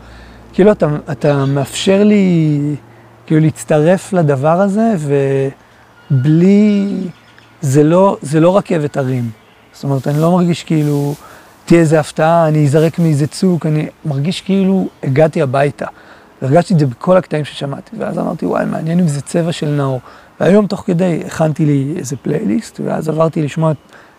כאילו 0.52 0.72
אתה, 0.72 0.87
אתה 1.12 1.44
מאפשר 1.44 2.04
לי 2.04 2.58
כאילו 3.26 3.40
להצטרף 3.40 4.12
לדבר 4.12 4.61
הזה, 4.61 4.94
ובלי, 6.11 6.87
זה 7.60 7.82
לא, 7.82 8.16
זה 8.22 8.40
לא 8.40 8.56
רכבת 8.56 8.96
הרים. 8.96 9.30
זאת 9.72 9.84
אומרת, 9.84 10.08
אני 10.08 10.20
לא 10.20 10.32
מרגיש 10.32 10.64
כאילו, 10.64 11.14
תהיה 11.64 11.80
איזה 11.80 12.00
הפתעה, 12.00 12.48
אני 12.48 12.64
אזרק 12.64 12.98
מאיזה 12.98 13.26
צוק, 13.26 13.66
אני 13.66 13.88
מרגיש 14.04 14.40
כאילו 14.40 14.88
הגעתי 15.02 15.42
הביתה. 15.42 15.86
הרגשתי 16.42 16.74
את 16.74 16.78
זה 16.78 16.86
בכל 16.86 17.16
הקטעים 17.16 17.44
ששמעתי, 17.44 17.96
ואז 17.98 18.18
אמרתי, 18.18 18.46
וואי, 18.46 18.64
מעניין 18.64 19.00
אם 19.00 19.08
זה 19.08 19.20
צבע 19.20 19.52
של 19.52 19.68
נאור. 19.68 20.00
והיום 20.40 20.66
תוך 20.66 20.82
כדי 20.86 21.22
הכנתי 21.26 21.66
לי 21.66 21.94
איזה 21.96 22.16
פלייליסט, 22.16 22.80
ואז 22.84 23.08
עברתי 23.08 23.42
לשמוע 23.42 23.70
את, 23.70 23.76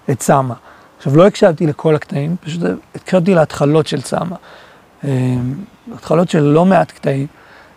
את 0.09 0.21
סאמה. 0.21 0.53
עכשיו, 0.97 1.17
לא 1.17 1.27
הקשבתי 1.27 1.67
לכל 1.67 1.95
הקטעים, 1.95 2.35
פשוט 2.41 2.61
הקשבתי 2.95 3.35
להתחלות 3.35 3.87
של 3.87 4.01
סאמה. 4.01 4.35
התחלות 5.95 6.29
של 6.29 6.43
לא 6.43 6.65
מעט 6.65 6.91
קטעים, 6.91 7.27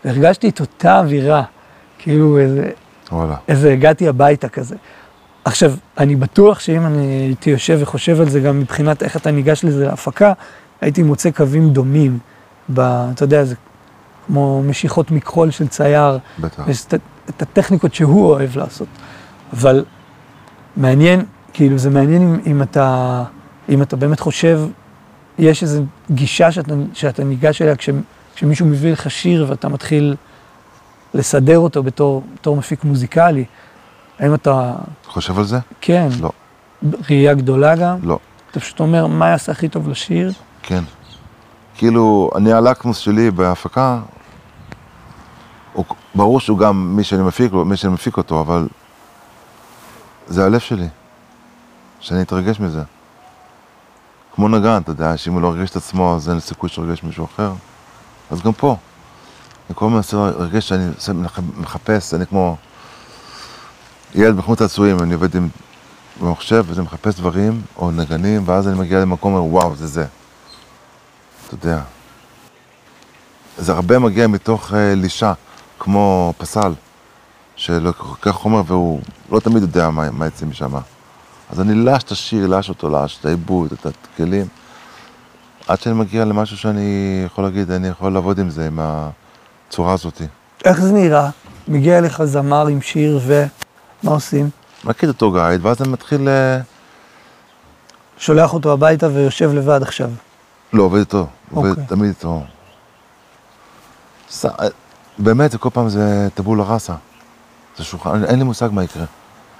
והרגשתי 0.04 0.48
את 0.48 0.60
אותה 0.60 0.98
אווירה, 0.98 1.42
כאילו 1.98 2.38
איזה, 2.38 2.70
וואלה. 3.12 3.36
איזה 3.48 3.72
הגעתי 3.72 4.08
הביתה 4.08 4.48
כזה. 4.48 4.76
עכשיו, 5.44 5.72
אני 5.98 6.16
בטוח 6.16 6.60
שאם 6.60 6.86
אני 6.86 7.06
הייתי 7.06 7.50
יושב 7.50 7.78
וחושב 7.80 8.20
על 8.20 8.28
זה 8.28 8.40
גם 8.40 8.60
מבחינת 8.60 9.02
איך 9.02 9.16
אתה 9.16 9.30
ניגש 9.30 9.64
לזה 9.64 9.86
להפקה, 9.86 10.32
הייתי 10.80 11.02
מוצא 11.02 11.30
קווים 11.30 11.70
דומים. 11.70 12.18
ב, 12.74 12.80
אתה 12.80 13.24
יודע, 13.24 13.44
זה 13.44 13.54
כמו 14.26 14.62
משיכות 14.62 15.10
מכחול 15.10 15.50
של 15.50 15.68
צייר. 15.68 16.18
בטח. 16.38 16.68
יש 16.68 16.84
את, 16.84 16.94
את 17.28 17.42
הטכניקות 17.42 17.94
שהוא 17.94 18.26
אוהב 18.26 18.56
לעשות. 18.56 18.88
אבל 19.52 19.84
מעניין, 20.76 21.24
כאילו 21.52 21.78
זה 21.78 21.90
מעניין 21.90 22.22
אם, 22.22 22.38
אם, 22.46 22.62
אתה, 22.62 23.24
אם 23.68 23.82
אתה 23.82 23.96
באמת 23.96 24.20
חושב, 24.20 24.60
יש 25.38 25.62
איזו 25.62 25.84
גישה 26.10 26.52
שאתה, 26.52 26.74
שאתה 26.92 27.24
ניגש 27.24 27.62
אליה 27.62 27.76
כש, 27.76 27.90
כשמישהו 28.34 28.66
מביא 28.66 28.92
לך 28.92 29.10
שיר 29.10 29.46
ואתה 29.48 29.68
מתחיל 29.68 30.16
לסדר 31.14 31.58
אותו 31.58 31.82
בתור, 31.82 32.22
בתור 32.34 32.56
מפיק 32.56 32.84
מוזיקלי. 32.84 33.44
האם 34.22 34.34
אתה, 34.34 34.74
חושב 35.06 35.38
על 35.38 35.44
זה? 35.44 35.58
כן, 35.80 36.08
לא. 36.20 36.30
ראייה 37.10 37.34
גדולה 37.34 37.76
גם, 37.76 37.96
לא. 38.02 38.18
אתה 38.50 38.60
פשוט 38.60 38.80
אומר 38.80 39.06
מה 39.06 39.28
יעשה 39.28 39.52
הכי 39.52 39.68
טוב 39.68 39.88
לשיר, 39.88 40.32
כן. 40.62 40.84
כאילו, 41.74 42.30
אני 42.36 42.52
הלקמוס 42.52 42.98
שלי 42.98 43.30
בהפקה, 43.30 44.00
הוא, 45.72 45.84
ברור 46.14 46.40
שהוא 46.40 46.58
גם 46.58 46.96
מי 46.96 47.04
שאני 47.04 47.22
מפיק, 47.22 47.52
מי 47.52 47.76
שאני 47.76 47.92
מפיק 47.92 48.16
אותו, 48.16 48.40
אבל 48.40 48.68
זה 50.26 50.44
הלב 50.44 50.60
שלי, 50.60 50.88
שאני 52.00 52.22
אתרגש 52.22 52.60
מזה. 52.60 52.82
כמו 54.34 54.48
נגן, 54.48 54.80
אתה 54.82 54.90
יודע, 54.90 55.16
שאם 55.16 55.32
הוא 55.32 55.42
לא 55.42 55.48
ירגיש 55.48 55.70
את 55.70 55.76
עצמו, 55.76 56.14
אז 56.16 56.30
אין 56.30 56.40
סיכוי 56.40 56.68
שירגש 56.68 57.02
מישהו 57.02 57.24
אחר. 57.24 57.52
אז 58.30 58.42
גם 58.42 58.52
פה. 58.52 58.76
אני 59.68 59.76
כל 59.76 59.84
הזמן 59.84 59.96
מנסה 59.96 60.16
להרגיש 60.16 60.68
שאני 60.68 60.90
מחפש, 61.56 62.14
אני 62.14 62.26
כמו 62.26 62.56
ילד 64.14 64.36
בחנות 64.36 64.58
צעצועים, 64.58 64.98
אני 65.02 65.14
עובד 65.14 65.36
עם 65.36 65.48
במחשב, 66.20 66.64
וזה 66.68 66.82
מחפש 66.82 67.14
דברים, 67.14 67.62
או 67.76 67.90
נגנים, 67.90 68.42
ואז 68.46 68.68
אני 68.68 68.78
מגיע 68.78 69.00
למקום, 69.00 69.34
אומר, 69.34 69.44
וואו, 69.44 69.76
זה 69.76 69.86
זה. 69.86 70.04
אתה 71.46 71.54
יודע. 71.54 71.80
זה 73.58 73.72
הרבה 73.72 73.98
מגיע 73.98 74.26
מתוך 74.26 74.74
אה, 74.74 74.94
לישה, 74.94 75.32
כמו 75.78 76.32
פסל, 76.38 76.72
שלוקח 77.56 78.30
חומר 78.30 78.62
והוא 78.66 79.00
לא 79.30 79.40
תמיד 79.40 79.62
יודע 79.62 79.90
מה, 79.90 80.10
מה 80.10 80.26
יצא 80.26 80.46
משם. 80.46 80.74
אז 81.50 81.60
אני 81.60 81.74
לש 81.74 82.02
את 82.02 82.10
השיר, 82.10 82.46
לש 82.46 82.68
אותו, 82.68 82.88
לש 82.88 83.18
את 83.20 83.26
העיבוד, 83.26 83.72
את 83.72 83.86
הכלים, 83.86 84.46
עד 85.68 85.80
שאני 85.80 85.94
מגיע 85.94 86.24
למשהו 86.24 86.56
שאני 86.56 87.22
יכול 87.26 87.44
להגיד, 87.44 87.70
אני 87.70 87.88
יכול 87.88 88.12
לעבוד 88.12 88.38
עם 88.38 88.50
זה, 88.50 88.66
עם 88.66 88.78
הצורה 88.82 89.92
הזאת. 89.92 90.22
איך 90.64 90.80
זה 90.80 90.92
נראה? 90.92 91.30
מגיע 91.68 91.98
אליך 91.98 92.24
זמר 92.24 92.66
עם 92.66 92.80
שיר 92.80 93.20
ומה 94.04 94.12
עושים? 94.12 94.50
מכיר 94.84 95.10
את 95.10 95.14
אותו 95.14 95.32
גייד, 95.32 95.66
ואז 95.66 95.82
אני 95.82 95.88
מתחיל... 95.88 96.28
אה, 96.28 96.58
שולח 98.18 98.54
אותו 98.54 98.72
הביתה 98.72 99.06
ויושב 99.06 99.52
לבד 99.54 99.82
עכשיו. 99.82 100.10
לא, 100.72 100.82
עובד 100.82 100.98
איתו, 100.98 101.26
עובד 101.54 101.70
אוקיי. 101.70 101.84
תמיד 101.86 102.08
איתו. 102.08 102.42
ס- 104.30 104.44
באמת, 105.18 105.50
זה 105.50 105.58
כל 105.58 105.68
פעם 105.72 105.88
זה 105.88 106.28
טבולה 106.34 106.64
ראסה. 106.64 106.94
זה 107.78 107.84
שולחן, 107.84 108.24
אין- 108.24 108.38
לי 108.38 108.44
מושג 108.44 108.68
מה 108.72 108.84
יקרה. 108.84 109.04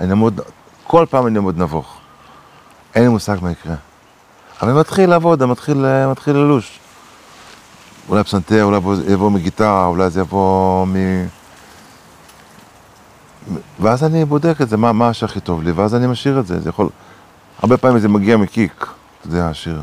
אני 0.01 0.15
מאוד, 0.15 0.41
כל 0.87 1.07
פעם 1.11 1.27
אני 1.27 1.39
מאוד 1.39 1.59
נבוך. 1.59 1.97
אין 2.95 3.03
לי 3.03 3.09
מושג 3.09 3.37
מה 3.43 3.51
יקרה. 3.51 3.75
אבל 4.61 4.71
אני 4.71 4.79
מתחיל 4.81 5.11
לעבוד, 5.11 5.43
אני 5.43 5.51
מתחיל, 5.51 5.85
אה, 5.85 6.09
מתחיל 6.11 6.37
ללוש. 6.37 6.79
אולי 8.09 8.25
פסנתר, 8.25 8.65
אולי 8.65 8.77
יבוא- 8.77 8.95
יבוא 9.13 9.31
מגיטרה, 9.31 9.87
אולי 9.87 10.11
זה 10.11 10.21
יבוא 10.21 10.87
מ... 10.87 10.97
ואז 13.81 14.05
אני 14.05 14.25
בודק 14.25 14.61
את 14.63 14.69
זה, 14.69 14.77
מה, 14.77 14.93
מה 14.93 15.13
שהכי 15.15 15.41
טוב 15.41 15.63
לי, 15.63 15.71
ואז 15.73 15.95
אני 15.95 16.07
משאיר 16.07 16.41
את 16.41 16.47
זה. 16.47 16.61
זה 16.61 16.69
יכול... 16.69 16.89
הרבה 17.63 17.77
פעמים 17.77 17.99
זה 17.99 18.09
מגיע 18.09 18.37
מ 18.37 18.45
kick, 18.45 18.87
אתה 19.21 19.29
יודע, 19.29 19.47
השיר. 19.49 19.83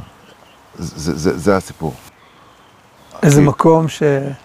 זה, 0.78 1.18
זה, 1.18 1.38
זה 1.38 1.58
הסיפור. 1.58 1.94
איזה 3.24 3.42
ה 3.42 3.43
kick. 3.43 3.50
מקום 3.50 3.88
ש... 3.88 4.04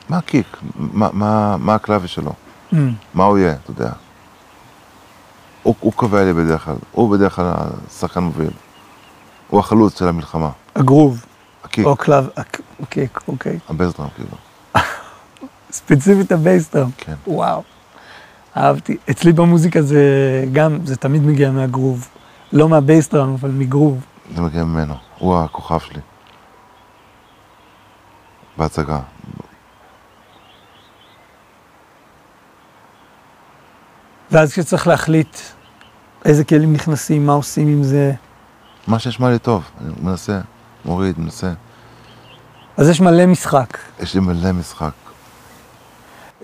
מה 0.09 0.17
ה 0.19 0.23
kick? 0.23 0.47
מה, 0.77 1.09
מה, 1.13 1.57
מה 1.57 1.75
ה 1.75 1.80
clave 1.80 2.09
שלו? 2.09 2.33
Mm. 2.73 2.77
מה 3.15 3.25
הוא 3.25 3.39
יהיה, 3.39 3.53
אתה 3.53 3.71
יודע. 3.71 3.91
הוא, 5.63 5.75
הוא 5.81 5.93
קובע 5.93 6.25
לי 6.25 6.33
בדרך 6.33 6.65
כלל, 6.65 6.75
הוא 6.93 7.11
בדרך 7.11 7.37
כלל 7.37 7.53
השחקן 7.89 8.21
מוביל. 8.21 8.51
הוא 9.49 9.61
החלוץ 9.61 9.99
של 9.99 10.09
המלחמה. 10.09 10.51
ה 10.77 10.83
groove, 10.83 11.25
ה 11.65 11.68
kick, 11.68 11.87
או 11.87 11.97
clave, 11.97 12.29
הק- 12.37 12.61
אוקיי. 13.29 13.59
ה 13.69 13.73
bass 13.73 13.90
drum 13.90 14.07
כאילו. 14.15 14.37
ספציפית 15.73 16.33
ה 16.33 16.39
bass 16.39 16.62
drum. 16.62 16.91
כן. 16.97 17.15
וואו. 17.27 17.63
אהבתי. 18.57 18.97
אצלי 19.11 19.33
במוזיקה 19.33 19.83
זה 19.83 20.01
גם, 20.53 20.79
זה 20.85 20.97
תמיד 20.97 21.23
מגיע 21.23 21.51
מהגרוב. 21.51 22.09
לא 22.53 22.69
מהבייסטראם, 22.69 23.35
אבל 23.41 23.51
מגרוב. 23.51 24.05
זה 24.35 24.41
מגיע 24.43 24.65
ממנו, 24.65 24.95
הוא 25.19 25.39
הכוכב 25.39 25.79
שלי. 25.79 26.01
בהצגה. 28.57 29.01
ואז 34.31 34.53
כשצריך 34.53 34.87
להחליט 34.87 35.39
איזה 36.25 36.45
כלים 36.45 36.73
נכנסים, 36.73 37.27
מה 37.27 37.33
עושים 37.33 37.69
עם 37.69 37.83
זה, 37.83 38.13
מה 38.87 38.99
שנשמע 38.99 39.31
לי 39.31 39.39
טוב, 39.39 39.71
אני 39.81 39.93
מנסה, 40.03 40.41
מוריד, 40.85 41.21
מנסה. 41.21 41.53
אז 42.77 42.89
יש 42.89 43.01
מלא 43.01 43.27
משחק. 43.27 43.79
יש 44.01 44.15
לי 44.15 44.21
מלא 44.21 44.53
משחק. 44.53 44.93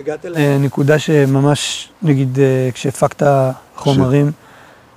הגעת 0.00 0.24
לנקודה 0.24 0.98
שממש, 0.98 1.92
נגיד, 2.02 2.38
אה, 2.38 2.68
כשהפקת 2.74 3.26
חומרים, 3.76 4.32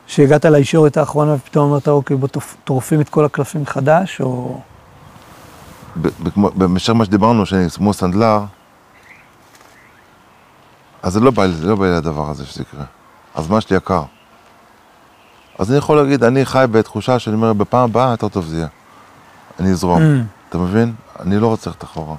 שהגעת 0.08 0.46
לישורת 0.46 0.98
האחרונה 0.98 1.34
ופתאום 1.34 1.72
אמרת, 1.72 1.88
אוקיי, 1.88 2.18
בוא 2.18 2.28
טורפים 2.64 3.02
את 3.02 3.10
כל 3.10 3.26
הקלפים 3.26 3.62
מחדש, 3.62 4.22
או... 4.22 4.62
במשך 6.36 6.90
מה 6.90 7.06
שדיברנו, 7.06 7.46
שאני 7.46 7.70
כמו 7.70 7.94
סנדלר, 7.94 8.44
אז 11.04 11.14
זה 11.14 11.20
לא 11.20 11.32
בא 11.32 11.46
לי, 11.46 11.54
זה 11.54 11.68
לא 11.68 11.76
בא 11.76 11.86
לי 11.86 11.96
הדבר 11.96 12.30
הזה 12.30 12.46
שזה 12.46 12.62
יקרה. 12.62 12.84
הזמן 13.36 13.62
שלי 13.62 13.78
יקר. 13.78 14.04
אז 15.60 15.70
אני 15.70 15.78
יכול 15.78 15.98
להגיד, 15.98 16.24
אני 16.24 16.46
חי 16.46 16.66
בתחושה 16.72 17.20
שאני 17.20 17.36
אומר, 17.36 17.54
בפעם 17.54 17.84
הבאה 17.84 18.12
יותר 18.12 18.30
טוב 18.30 18.46
זה 18.46 18.56
יהיה. 18.58 18.68
אני 19.60 19.72
אזרום. 19.72 20.02
Mm. 20.02 20.50
אתה 20.50 20.58
מבין? 20.58 20.94
אני 21.20 21.40
לא 21.40 21.48
רוצה 21.48 21.70
ללכת 21.70 21.84
אחורה. 21.84 22.16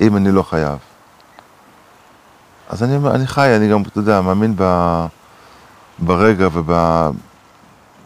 אם 0.00 0.16
אני 0.16 0.32
לא 0.32 0.42
חייב. 0.42 0.78
אז 2.68 2.82
אני, 2.82 2.96
אני 3.10 3.26
חי, 3.26 3.56
אני 3.56 3.68
גם, 3.68 3.82
אתה 3.82 3.98
יודע, 3.98 4.20
מאמין 4.20 4.54
ב, 4.56 4.62
ברגע 5.98 6.48
וב... 6.52 6.70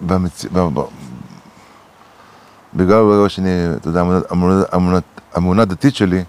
במצ... 0.01 0.45
ב, 0.53 0.59
ב, 0.59 0.81
בגלל 2.75 3.05
בגלל 3.05 3.29
שאני, 3.29 3.51
אתה 3.77 3.89
יודע, 3.89 4.03
אמונה- 5.37 5.65
דתית 5.65 5.95
שלי, 5.95 6.25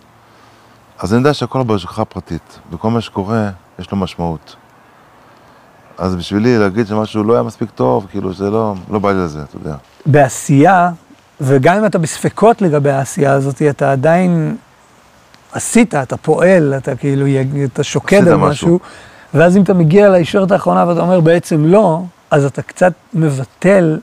אז 1.00 1.14
אני 1.14 1.20
יודע 1.20 1.34
שהכל 1.34 1.64
בהשגחה 1.64 2.06
פרטית, 2.06 2.60
וכל 2.72 2.90
מה 2.90 3.02
שקורה, 3.02 3.50
יש 3.80 3.92
לו 3.92 3.98
משמעות. 3.98 4.56
אז 5.98 6.16
בשבילי 6.16 6.58
להגיד 6.58 6.88
שמשהו 6.88 7.24
לא 7.24 7.34
היה 7.34 7.44
מספיק 7.44 7.70
טוב, 7.76 8.08
כאילו 8.12 8.34
זה 8.34 8.50
לא, 8.50 8.74
לא 8.90 9.00
בא 9.00 9.12
לי 9.12 9.18
לזה, 9.20 9.44
אתה 9.44 9.58
יודע. 9.58 9.76
בעשייה, 10.06 10.90
וגם 11.42 11.78
אם 11.78 11.86
אתה 11.86 11.98
בספקות 11.98 12.62
לגבי 12.62 12.92
העשייה 12.92 13.34
הזאת, 13.34 13.62
אתה 13.62 13.92
עדיין 13.92 14.56
עשית, 15.54 15.96
אתה 15.96 16.18
פועל, 16.18 16.74
אתה 16.78 16.96
כאילו, 16.96 17.26
אתה 17.64 17.84
שוקד 17.84 18.28
על 18.28 18.36
משהו. 18.36 18.48
משהו, 18.48 18.80
ואז 19.34 19.58
אם 19.58 19.64
אתה 19.64 19.74
מגיע 19.74 20.10
לישורת 20.10 20.52
האחרונה 20.52 20.88
ואתה 20.88 21.00
אומר 21.00 21.20
בעצם 21.20 21.66
לא, 21.66 22.02
אז 22.32 22.46
אתה 22.46 22.62
קצת 22.62 22.94
מבטל. 23.14 24.00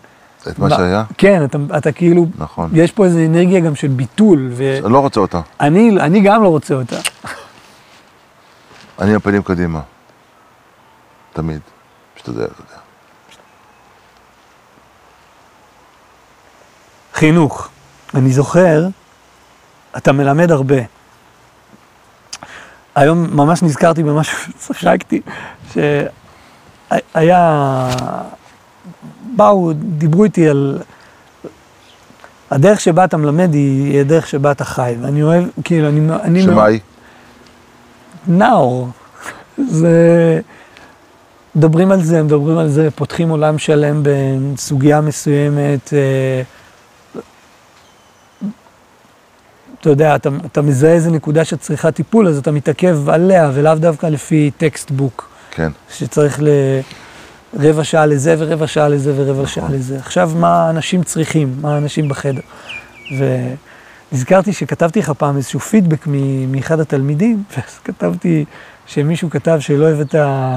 את 0.48 0.58
מה 0.58 0.70
שהיה, 0.70 1.04
כן, 1.18 1.44
אתה, 1.44 1.58
אתה 1.78 1.92
כאילו, 1.92 2.26
נכון. 2.38 2.70
יש 2.74 2.92
פה 2.92 3.04
איזו 3.04 3.18
אנרגיה 3.18 3.60
גם 3.60 3.74
של 3.74 3.88
ביטול, 3.88 4.52
אני 4.84 4.92
לא 4.92 4.98
רוצה 4.98 5.20
אותה, 5.20 5.40
ואני 5.60 5.90
אני 6.00 6.20
גם 6.20 6.42
לא 6.42 6.48
רוצה 6.48 6.74
אותה. 6.74 6.96
אני 9.00 9.10
עם 9.10 9.16
הפנים 9.16 9.42
קדימה. 9.42 9.80
תמיד. 11.32 11.60
יודע, 12.30 12.44
אתה 12.44 12.60
יודע. 12.60 12.80
חינוך. 17.14 17.68
אני 18.14 18.30
זוכר, 18.30 18.86
אתה 19.96 20.12
מלמד 20.12 20.50
הרבה. 20.50 20.99
היום 22.94 23.26
ממש 23.32 23.62
נזכרתי 23.62 24.02
במשהו 24.02 24.38
שצחקתי, 24.52 25.20
שהיה, 25.72 27.88
באו, 29.36 29.72
דיברו 29.72 30.24
איתי 30.24 30.48
על... 30.48 30.78
הדרך 32.50 32.80
שבה 32.80 33.04
אתה 33.04 33.16
מלמד 33.16 33.54
היא 33.54 34.00
הדרך 34.00 34.26
שבה 34.26 34.50
אתה 34.50 34.64
חי, 34.64 34.94
ואני 35.00 35.22
אוהב, 35.22 35.44
כאילו, 35.64 35.88
אני, 35.88 36.14
אני 36.22 36.42
שמה 36.42 36.64
היא? 36.64 36.80
נאור. 38.28 38.88
זה... 39.68 40.40
מדברים 41.54 41.92
על 41.92 42.02
זה, 42.02 42.22
מדברים 42.22 42.58
על 42.58 42.68
זה, 42.68 42.90
פותחים 42.90 43.28
עולם 43.28 43.58
שלם 43.58 44.02
בסוגיה 44.02 45.00
מסוימת. 45.00 45.92
אה, 45.92 46.42
אתה 49.80 49.90
יודע, 49.90 50.16
אתה, 50.16 50.28
אתה 50.46 50.62
מזהה 50.62 50.92
איזה 50.92 51.10
נקודה 51.10 51.44
שצריכה 51.44 51.90
טיפול, 51.90 52.28
אז 52.28 52.38
אתה 52.38 52.50
מתעכב 52.50 53.08
עליה, 53.08 53.50
ולאו 53.54 53.74
דווקא 53.74 54.06
לפי 54.06 54.50
textbook, 54.56 55.28
כן. 55.50 55.72
שצריך 55.90 56.40
לרבע 57.54 57.84
שעה 57.84 58.06
לזה 58.06 58.34
ורבע 58.38 58.66
שעה 58.66 58.88
לזה 58.88 59.12
ורבע 59.16 59.46
שעה 59.46 59.68
לזה. 59.70 59.98
עכשיו, 59.98 60.30
מה 60.36 60.70
אנשים 60.70 61.02
צריכים, 61.02 61.54
מה 61.60 61.78
אנשים 61.78 62.08
בחדר. 62.08 62.40
ונזכרתי 64.12 64.52
שכתבתי 64.52 64.98
לך 64.98 65.12
פעם 65.18 65.36
איזשהו 65.36 65.60
פידבק 65.60 66.06
מ- 66.06 66.52
מאחד 66.52 66.80
התלמידים, 66.80 67.42
ואז 67.56 67.78
כתבתי 67.84 68.44
שמישהו 68.86 69.30
כתב 69.30 69.56
שלא 69.60 69.84
אוהב 69.84 70.00
את 70.00 70.14
ה... 70.14 70.56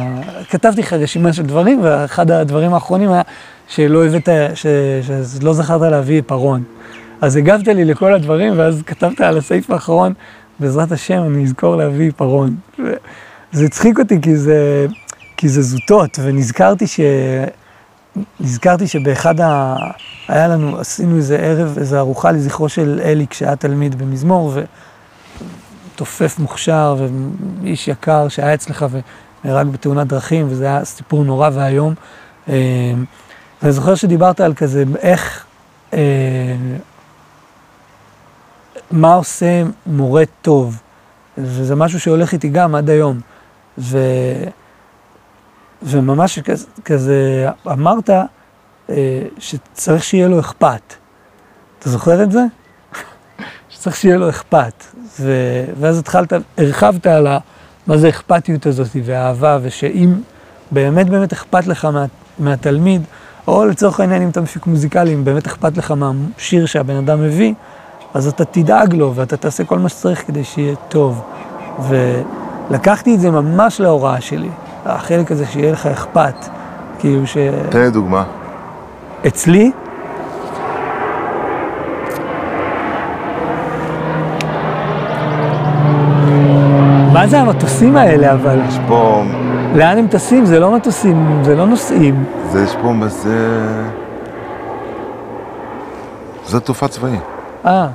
כתבתי 0.49 0.81
לך 0.81 0.93
רשימה 0.93 1.33
של 1.33 1.43
דברים, 1.43 1.79
ואחד 1.83 2.31
הדברים 2.31 2.73
האחרונים 2.73 3.11
היה 3.11 3.21
שלא 3.67 4.05
הבאת, 4.05 4.29
ש... 4.55 4.65
שלא 5.39 5.53
זכרת 5.53 5.81
להביא 5.81 6.21
פרון. 6.25 6.63
אז 7.23 7.35
הגבת 7.35 7.67
לי 7.67 7.85
לכל 7.85 8.13
הדברים, 8.13 8.53
ואז 8.57 8.81
כתבת 8.85 9.21
על 9.21 9.37
הסעיף 9.37 9.71
האחרון, 9.71 10.13
בעזרת 10.59 10.91
השם 10.91 11.23
אני 11.23 11.43
אזכור 11.43 11.75
להביא 11.75 12.11
פרון. 12.15 12.55
ו- 12.79 12.93
זה 13.51 13.65
הצחיק 13.65 13.99
אותי 13.99 14.21
כי 14.21 14.35
זה, 14.35 14.85
כי 15.37 15.49
זה 15.49 15.61
זוטות, 15.61 16.19
ונזכרתי 16.23 16.87
ש... 16.87 16.99
נזכרתי 18.39 18.87
שבאחד 18.87 19.41
ה... 19.41 19.75
היה 20.27 20.47
לנו, 20.47 20.79
עשינו 20.79 21.17
איזה 21.17 21.37
ערב, 21.37 21.75
איזו 21.77 21.97
ארוחה 21.97 22.31
לזכרו 22.31 22.69
של 22.69 23.01
אלי 23.03 23.27
כשהיה 23.29 23.55
תלמיד 23.55 23.95
במזמור, 23.97 24.53
ותופף 25.95 26.39
מוכשר 26.39 26.95
ואיש 27.61 27.87
יקר 27.87 28.27
שהיה 28.27 28.53
אצלך 28.53 28.85
ונהרג 29.43 29.67
בתאונת 29.67 30.07
דרכים, 30.07 30.45
וזה 30.49 30.65
היה 30.65 30.85
סיפור 30.85 31.23
נורא 31.23 31.49
ואיום. 31.53 31.93
אה, 32.49 32.53
ואני 33.61 33.73
זוכר 33.73 33.95
שדיברת 33.95 34.41
על 34.41 34.53
כזה, 34.53 34.83
איך, 35.01 35.45
אה, 35.93 35.99
מה 38.93 39.13
עושה 39.13 39.63
מורה 39.85 40.23
טוב, 40.41 40.81
וזה 41.37 41.75
משהו 41.75 41.99
שהולך 41.99 42.33
איתי 42.33 42.49
גם 42.49 42.75
עד 42.75 42.89
היום. 42.89 43.19
ו... 43.77 43.97
וממש 45.83 46.39
כזה, 46.39 46.65
כזה 46.85 47.47
אמרת 47.67 48.09
אה, 48.89 49.21
שצריך 49.39 50.03
שיהיה 50.03 50.27
לו 50.27 50.39
אכפת. 50.39 50.93
אתה 51.79 51.89
זוכר 51.89 52.23
את 52.23 52.31
זה? 52.31 52.39
שצריך 53.69 53.95
שיהיה 53.95 54.17
לו 54.17 54.29
אכפת. 54.29 54.83
ו... 55.19 55.31
ואז 55.79 55.99
התחלת, 55.99 56.33
הרחבת 56.57 57.07
על 57.07 57.27
ה... 57.27 57.37
מה 57.87 57.97
זה 57.97 58.07
האכפתיות 58.07 58.65
הזאת 58.65 58.89
והאהבה, 59.03 59.59
ושאם 59.61 60.13
באמת 60.71 61.09
באמת 61.09 61.33
אכפת 61.33 61.67
לך 61.67 61.85
מה... 61.85 62.05
מהתלמיד, 62.39 63.01
או 63.47 63.65
לצורך 63.65 63.99
העניין 63.99 64.21
אם 64.21 64.29
אתה 64.29 64.41
מפיק 64.41 64.65
מוזיקלי, 64.65 65.13
אם 65.13 65.25
באמת 65.25 65.47
אכפת 65.47 65.77
לך 65.77 65.91
מהשיר 65.91 66.65
שהבן 66.65 66.95
אדם 66.95 67.21
מביא, 67.21 67.53
אז 68.13 68.27
אתה 68.27 68.45
תדאג 68.45 68.93
לו 68.93 69.15
ואתה 69.15 69.37
תעשה 69.37 69.63
כל 69.63 69.79
מה 69.79 69.89
שצריך 69.89 70.27
כדי 70.27 70.43
שיהיה 70.43 70.75
טוב. 70.75 71.21
ולקחתי 71.89 73.15
את 73.15 73.19
זה 73.19 73.31
ממש 73.31 73.79
להוראה 73.81 74.21
שלי, 74.21 74.49
החלק 74.85 75.31
הזה 75.31 75.45
שיהיה 75.45 75.71
לך 75.71 75.85
אכפת. 75.85 76.35
כאילו 76.99 77.27
ש... 77.27 77.37
תן 77.69 77.89
דוגמה. 77.89 78.23
אצלי, 79.27 79.71
מה 87.13 87.27
זה 87.27 87.39
המטוסים 87.39 87.95
האלה 87.97 88.33
אבל? 88.33 88.59
יש 88.67 88.79
פה, 88.87 89.23
לאן 89.75 89.97
הם 89.97 90.07
טסים? 90.07 90.45
זה 90.45 90.59
לא 90.59 90.71
מטוסים, 90.71 91.39
זה 91.43 91.55
לא 91.55 91.65
נוסעים. 91.65 92.23
זה, 92.49 92.63
יש 92.63 92.75
פה, 92.81 92.93
זה... 93.07 93.59
זה 96.45 96.59
תעופה 96.59 96.87
צבאי. 96.87 97.17
אה, 97.65 97.87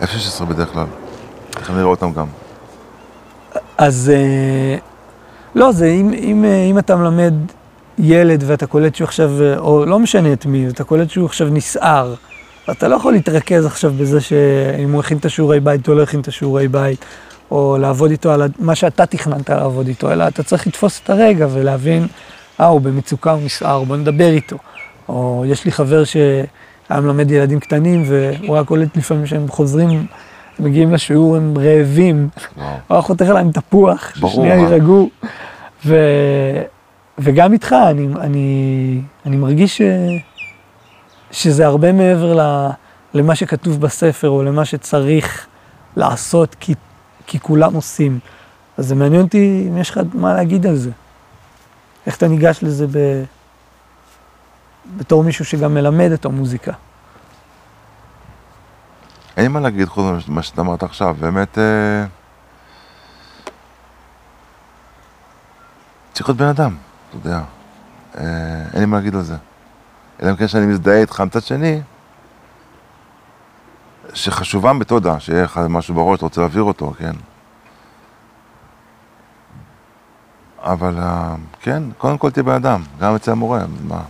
F-16 0.00 0.44
בדרך 0.44 0.72
כלל. 0.72 0.86
איך 1.60 1.70
נראה 1.70 1.84
אותם 1.84 2.12
גם. 2.12 2.26
אז 3.78 4.12
אה, 4.14 4.76
לא, 5.54 5.72
זה 5.72 5.86
אם, 5.86 6.12
אם, 6.12 6.44
אה, 6.44 6.64
אם 6.64 6.78
אתה 6.78 6.96
מלמד 6.96 7.34
ילד 7.98 8.44
ואתה 8.46 8.66
קולט 8.66 8.94
שהוא 8.94 9.06
עכשיו, 9.06 9.42
אה, 9.42 9.58
או 9.58 9.86
לא 9.86 9.98
משנה 9.98 10.32
את 10.32 10.46
מי, 10.46 10.66
ואתה 10.66 10.84
קולט 10.84 11.10
שהוא 11.10 11.26
עכשיו 11.26 11.48
נסער, 11.48 12.14
אתה 12.70 12.88
לא 12.88 12.96
יכול 12.96 13.12
להתרכז 13.12 13.66
עכשיו 13.66 13.92
בזה 13.92 14.20
שאם 14.20 14.92
הוא 14.92 15.00
הכין 15.00 15.18
את 15.18 15.24
השיעורי 15.24 15.60
בית 15.60 15.88
או 15.88 15.94
לא 15.94 16.02
הכין 16.02 16.20
את 16.20 16.28
השיעורי 16.28 16.68
בית, 16.68 17.04
או 17.50 17.76
לעבוד 17.80 18.10
איתו 18.10 18.32
על 18.32 18.42
מה 18.58 18.74
שאתה 18.74 19.06
תכננת 19.06 19.50
לעבוד 19.50 19.86
איתו, 19.88 20.12
אלא 20.12 20.28
אתה 20.28 20.42
צריך 20.42 20.66
לתפוס 20.66 21.00
את 21.04 21.10
הרגע 21.10 21.46
ולהבין, 21.50 22.06
אה, 22.60 22.66
הוא 22.66 22.80
במצוקה, 22.80 23.30
הוא 23.32 23.42
נסער, 23.44 23.84
בוא 23.84 23.96
נדבר 23.96 24.28
איתו. 24.28 24.56
או 25.08 25.44
יש 25.46 25.64
לי 25.64 25.72
חבר 25.72 26.02
שהיה 26.88 27.00
מלמד 27.00 27.30
ילדים 27.30 27.60
קטנים, 27.60 28.02
והוא 28.06 28.56
היה 28.56 28.64
קולט 28.64 28.96
לפעמים 28.96 29.26
שהם 29.26 29.48
חוזרים, 29.48 30.06
מגיעים 30.58 30.92
לשיעור, 30.92 31.36
הם 31.36 31.54
רעבים. 31.58 32.28
הוא 32.56 32.64
היה 32.90 33.00
חותך 33.02 33.26
להם 33.26 33.52
תפוח, 33.52 34.14
ששנייה? 34.14 34.54
יירגעו. 34.54 35.10
ו... 35.86 35.96
וגם 37.18 37.52
איתך, 37.52 37.72
אני, 37.90 38.08
אני, 38.20 39.00
אני 39.26 39.36
מרגיש 39.36 39.78
ש... 39.78 39.82
שזה 41.30 41.66
הרבה 41.66 41.92
מעבר 41.92 42.40
ל... 42.40 42.70
למה 43.14 43.34
שכתוב 43.34 43.80
בספר, 43.80 44.28
או 44.28 44.42
למה 44.42 44.64
שצריך 44.64 45.46
לעשות, 45.96 46.56
כי, 46.60 46.74
כי 47.26 47.40
כולם 47.40 47.74
עושים. 47.74 48.18
אז 48.76 48.86
זה 48.86 48.94
מעניין 48.94 49.22
אותי 49.22 49.66
אם 49.68 49.78
יש 49.78 49.90
לך 49.90 50.00
מה 50.14 50.34
להגיד 50.34 50.66
על 50.66 50.76
זה. 50.76 50.90
איך 52.06 52.16
אתה 52.16 52.28
ניגש 52.28 52.58
לזה 52.62 52.86
ב... 52.86 53.22
בתור 54.96 55.24
מישהו 55.24 55.44
שגם 55.44 55.74
מלמד 55.74 56.10
את 56.12 56.24
המוזיקה. 56.24 56.72
אין 59.36 59.52
מה 59.52 59.60
להגיד 59.60 59.88
חוץ 59.88 60.28
ממה 60.28 60.42
שאתה 60.42 60.60
אמרת 60.60 60.82
עכשיו, 60.82 61.16
באמת... 61.20 61.58
אה, 61.58 62.04
צריך 66.12 66.28
להיות 66.28 66.38
בן 66.38 66.46
אדם, 66.46 66.76
אתה 67.08 67.16
יודע. 67.16 67.40
אה, 68.18 68.24
אין 68.72 68.80
לי 68.80 68.86
מה 68.86 68.96
להגיד 68.96 69.14
על 69.14 69.22
זה. 69.22 69.36
אלא 70.22 70.30
אם 70.30 70.36
כן 70.36 70.48
שאני 70.48 70.66
מזדהה 70.66 71.00
איתך 71.00 71.20
מצד 71.20 71.42
שני, 71.42 71.80
שחשובה 74.14 74.72
מתודה, 74.72 75.20
שיהיה 75.20 75.44
לך 75.44 75.60
משהו 75.68 75.94
בראש, 75.94 76.16
אתה 76.16 76.24
רוצה 76.26 76.40
להעביר 76.40 76.62
אותו, 76.62 76.94
כן. 76.98 77.12
אבל 80.58 80.98
אה, 80.98 81.34
כן, 81.60 81.82
קודם 81.98 82.18
כל 82.18 82.30
תהיה 82.30 82.42
בן 82.42 82.54
אדם, 82.54 82.82
גם 83.00 83.14
אצל 83.14 83.30
המורה, 83.30 83.64
מה? 83.88 84.02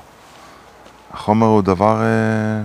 החומר 1.10 1.46
הוא 1.46 1.62
דבר... 1.62 2.02
אה, 2.02 2.62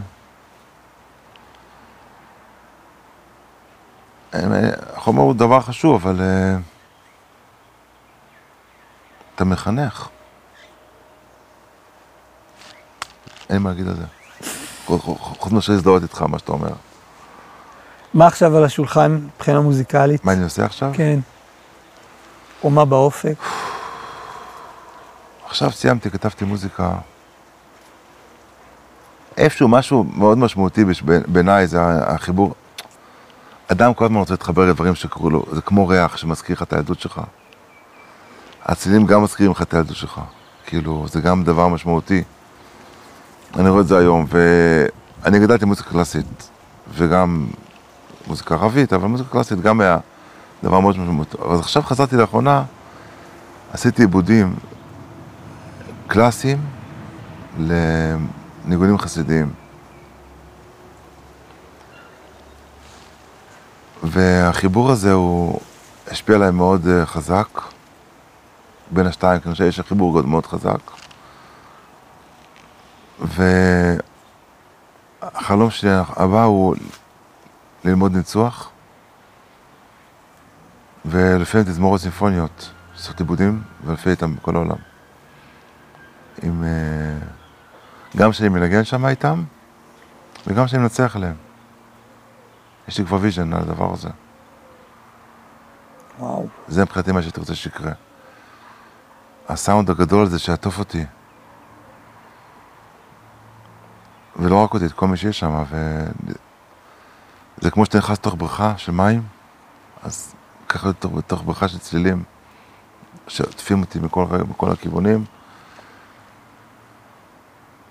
אה, 4.34 4.70
החומר 4.96 5.22
הוא 5.22 5.34
דבר 5.34 5.62
חשוב, 5.62 6.08
אבל 6.08 6.22
אה, 6.22 6.58
אתה 9.36 9.46
מחנך. 9.46 10.08
אין 13.50 13.62
מה 13.62 13.70
להגיד 13.70 13.88
על 13.88 13.96
זה. 13.96 14.06
חוץ 15.40 15.52
מאשר 15.52 15.74
להזדהות 15.74 16.04
איתך, 16.04 16.22
מה 16.22 16.40
שאתה 16.40 16.52
אומר. 16.52 16.74
מה 18.14 18.28
עכשיו 18.28 18.58
על 18.58 18.64
השולחן 18.64 19.20
מבחינה 19.36 19.62
מוזיקלית? 19.62 20.26
מה 20.26 20.34
אני 20.34 20.44
עושה 20.44 20.66
עכשיו? 20.66 20.92
כן. 20.94 21.20
או 22.64 22.70
מה 22.70 22.86
באופק? 22.86 23.36
עכשיו 25.46 25.72
סיימתי, 25.72 26.10
כתבתי 26.10 26.46
מוזיקה. 26.46 26.94
איפשהו 29.38 29.68
משהו 29.68 30.06
מאוד 30.16 30.38
משמעותי 30.38 30.86
בעיניי 31.28 31.68
זה 31.68 31.80
החיבור. 31.84 32.54
אדם 33.68 33.94
כל 33.94 34.06
הזמן 34.06 34.18
רוצה 34.18 34.34
להתחבר 34.34 34.66
לדברים 34.70 34.96
שקרו 34.96 35.30
לו, 35.30 35.46
זה 35.52 35.62
כמו 35.62 35.88
ריח 35.88 36.18
שמזכיר 36.18 36.56
לך 36.56 36.64
את 36.64 36.74
הילדות 36.74 37.00
שלך. 37.00 37.22
הצלילים 38.66 39.06
גם 39.06 39.24
מזכירים 39.24 39.52
לך 39.52 39.62
את 39.62 39.74
הילדות 39.74 39.96
שלך. 39.96 40.22
כאילו, 40.66 41.06
זה 41.08 41.22
גם 41.22 41.44
דבר 41.44 41.68
משמעותי. 41.68 42.24
אני 43.56 43.70
רואה 43.70 43.82
את 43.82 43.88
זה 43.88 43.98
היום, 43.98 44.26
ואני 44.30 45.40
גדלתי 45.40 45.66
מוזיקה 45.66 45.90
קלאסית, 45.90 46.50
וגם 46.94 47.48
מוזיקה 48.28 48.56
ערבית, 48.56 48.94
אבל 48.94 49.08
מוזיקה 49.08 49.30
קלאסית 49.30 49.62
גם 49.62 49.82
היה 49.82 49.98
דבר 50.64 50.80
מאוד 50.80 50.98
משמעותי. 50.98 51.38
אז 51.50 51.60
עכשיו 51.60 51.84
חזרתי 51.84 52.16
לאחרונה, 52.16 52.64
עשיתי 53.74 54.02
עיבודים 54.02 54.56
קלאסיים 56.08 56.58
לניגונים 58.66 58.98
חסידיים. 58.98 59.54
והחיבור 64.04 64.92
הזה 64.92 65.14
הוא 65.14 65.60
השפיע 66.08 66.36
עליי 66.36 66.52
מאוד 66.52 66.88
אה, 66.88 67.06
חזק, 67.06 67.48
בין 68.92 69.08
השתיים, 69.08 69.42
חושב 69.42 69.64
שיש 69.72 69.80
חיבור 69.80 70.22
מאוד 70.22 70.46
חזק. 70.46 70.80
והחלום 75.22 75.70
שלי 75.70 75.90
הבא 75.94 76.44
הוא 76.44 76.76
ללמוד 77.86 78.16
ניצוח, 78.16 78.70
ולפעמים 81.06 81.68
תזמורות 81.68 82.02
סימפוניות, 82.02 82.72
לעשות 82.94 83.20
עיבודים 83.20 83.62
ולפעמים 83.86 84.12
איתם 84.12 84.36
בכל 84.36 84.56
העולם. 84.56 84.78
עם... 86.44 86.64
אה, 86.64 87.43
גם 88.18 88.34
שאני 88.34 88.50
מנגן 88.50 88.84
שם 88.84 89.06
איתם, 89.06 89.44
וגם 90.48 90.68
שאני 90.68 90.82
מנצח 90.82 91.16
עליהם. 91.16 91.36
יש 92.88 93.00
לי 93.00 93.06
כבר 93.06 93.18
vision 93.22 93.54
על 93.54 93.62
הדבר 93.62 93.94
הזה. 93.94 94.10
וואו. 96.20 96.48
זה 96.68 96.82
מבחינתי 96.82 97.12
מה 97.12 97.22
שהייתי 97.22 97.40
רוצה 97.40 97.56
שיקרה. 97.56 97.92
הסאונד 99.50 99.90
הגדול 99.90 100.24
הזה 100.24 100.40
שיעטוף 100.40 100.80
אותי. 100.80 101.06
ולא 104.36 104.64
רק 104.64 104.74
אותי, 104.74 104.86
את 104.86 104.92
כל 104.92 105.08
מי 105.08 105.18
שיש 105.18 105.40
שם, 105.40 105.64
ו... 105.70 106.04
זה 107.58 107.72
כמו 107.72 107.86
שאתה 107.86 107.98
נכנס 107.98 108.18
לתוך 108.18 108.36
בריכה 108.38 108.78
של 108.78 108.92
מים, 108.92 109.24
אז 110.04 110.36
ככה 110.70 110.90
לתוך, 110.90 111.44
בריכה 111.44 111.68
של 111.68 111.80
צלילים, 111.80 112.24
שעוטפים 113.28 113.82
אותי 113.82 114.00
מכל 114.00 114.26
מכל 114.50 114.72
הכיוונים, 114.72 115.26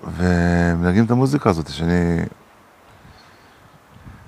ומנהגים 0.02 1.04
את 1.04 1.10
המוזיקה 1.10 1.50
הזאת, 1.50 1.68
שאני... 1.68 2.22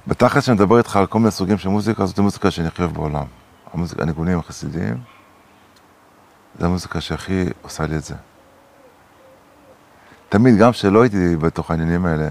בתכלס 0.06 0.44
שאני 0.44 0.54
מדבר 0.54 0.78
איתך 0.78 0.96
על 0.96 1.06
כל 1.06 1.18
מיני 1.18 1.30
סוגים 1.30 1.58
של 1.58 1.68
מוזיקה, 1.68 2.06
זאת 2.06 2.18
המוזיקה 2.18 2.50
שאני 2.50 2.68
הכי 2.68 2.82
אוהב 2.82 2.94
בעולם. 2.94 3.24
המוזיקה, 3.72 4.02
הניגונים 4.02 4.38
החסידיים, 4.38 4.96
זה 6.58 6.66
המוזיקה 6.66 7.00
שהכי 7.00 7.44
עושה 7.62 7.86
לי 7.86 7.96
את 7.96 8.04
זה. 8.04 8.14
תמיד, 10.28 10.58
גם 10.58 10.72
כשלא 10.72 11.02
הייתי 11.02 11.36
בתוך 11.36 11.70
העניינים 11.70 12.06
האלה, 12.06 12.28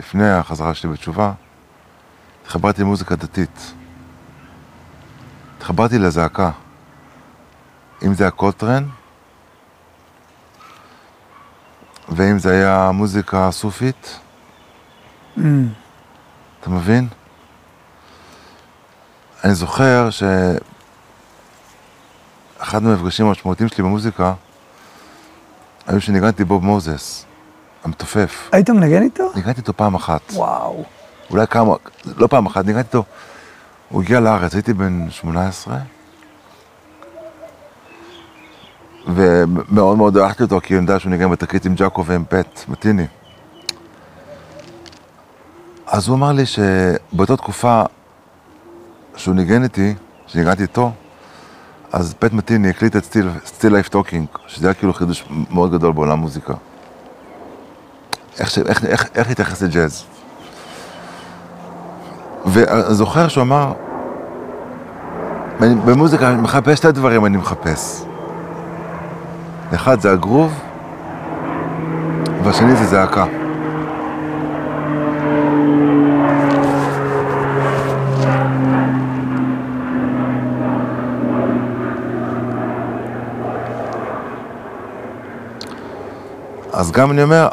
לפני 0.00 0.30
החזרה 0.30 0.74
שלי 0.74 0.90
בתשובה, 0.90 1.32
התחברתי 2.42 2.82
למוזיקה 2.82 3.16
דתית. 3.16 3.72
התחברתי 5.56 5.98
לזעקה. 5.98 6.50
אם 8.06 8.14
זה 8.14 8.24
היה 8.24 8.30
ואם 12.16 12.38
זה 12.38 12.50
היה 12.52 12.90
מוזיקה 12.94 13.48
סופית, 13.50 14.18
Mm. 15.36 15.40
אתה 16.60 16.70
מבין? 16.70 17.08
אני 19.44 19.54
זוכר 19.54 20.08
שאחד 20.10 20.42
מהמפגשים 22.82 23.26
המשמעותיים 23.26 23.68
שלי 23.68 23.84
במוזיקה 23.84 24.34
היו 25.86 26.00
שניגנתי 26.00 26.44
בוב 26.44 26.64
מוזס, 26.64 27.24
המתופף. 27.84 28.48
היית 28.52 28.70
מנגן 28.70 29.02
איתו? 29.02 29.24
ניגנתי 29.34 29.60
איתו 29.60 29.72
פעם 29.76 29.94
אחת, 29.94 30.20
וואו. 30.32 30.84
אולי 31.30 31.46
כמה, 31.46 31.74
לא 32.16 32.26
פעם 32.26 32.46
אחת, 32.46 32.64
ניגנתי 32.64 32.88
איתו, 32.88 33.04
הוא 33.88 34.02
הגיע 34.02 34.20
לארץ, 34.20 34.54
הייתי 34.54 34.72
בן 34.72 35.10
18, 35.10 35.78
ומאוד 39.06 39.98
מאוד 39.98 40.16
אהבתי 40.16 40.42
אותו, 40.42 40.60
כי 40.62 40.74
אני 40.74 40.82
יודע 40.82 40.98
שהוא 40.98 41.10
ניגן 41.10 41.30
בתקליט 41.30 41.66
עם 41.66 41.74
ג'אקו 41.74 42.04
ועם 42.04 42.24
פט 42.28 42.64
מטיני. 42.68 43.06
אז 45.86 46.08
הוא 46.08 46.16
אמר 46.16 46.32
לי 46.32 46.42
שבאותה 46.46 47.36
תקופה 47.36 47.82
שהוא 49.16 49.34
ניגן 49.34 49.62
איתי, 49.62 49.94
שניגנתי 50.26 50.62
איתו, 50.62 50.92
אז 51.92 52.14
פט 52.18 52.32
מטיני 52.32 52.70
הקליט 52.70 52.96
את 52.96 53.04
Still 53.44 53.72
Life 53.72 53.88
Talking, 53.88 54.26
שזה 54.46 54.66
היה 54.66 54.74
כאילו 54.74 54.94
חידוש 54.94 55.24
מאוד 55.50 55.72
גדול 55.72 55.92
בעולם 55.92 56.18
מוזיקה. 56.18 56.54
איך, 58.38 58.50
ש- 58.50 58.58
איך, 58.58 58.84
איך, 58.84 59.08
איך 59.14 59.28
להתייחס 59.28 59.62
לג'אז. 59.62 60.04
ואני 62.46 62.94
זוכר 62.94 63.28
שהוא 63.28 63.42
אמר, 63.42 63.72
"אני- 65.60 65.74
במוזיקה 65.74 66.28
אני 66.32 66.40
מחפש 66.42 66.78
שתי 66.78 66.92
דברים, 66.92 67.26
אני 67.26 67.36
מחפש. 67.36 68.04
אחד 69.74 70.00
זה 70.00 70.12
הגרוב, 70.12 70.60
והשני 72.44 72.76
זה 72.76 72.84
זעקה. 72.84 73.24
אז 86.72 86.92
גם 86.92 87.10
אני 87.10 87.22
אומר, 87.22 87.48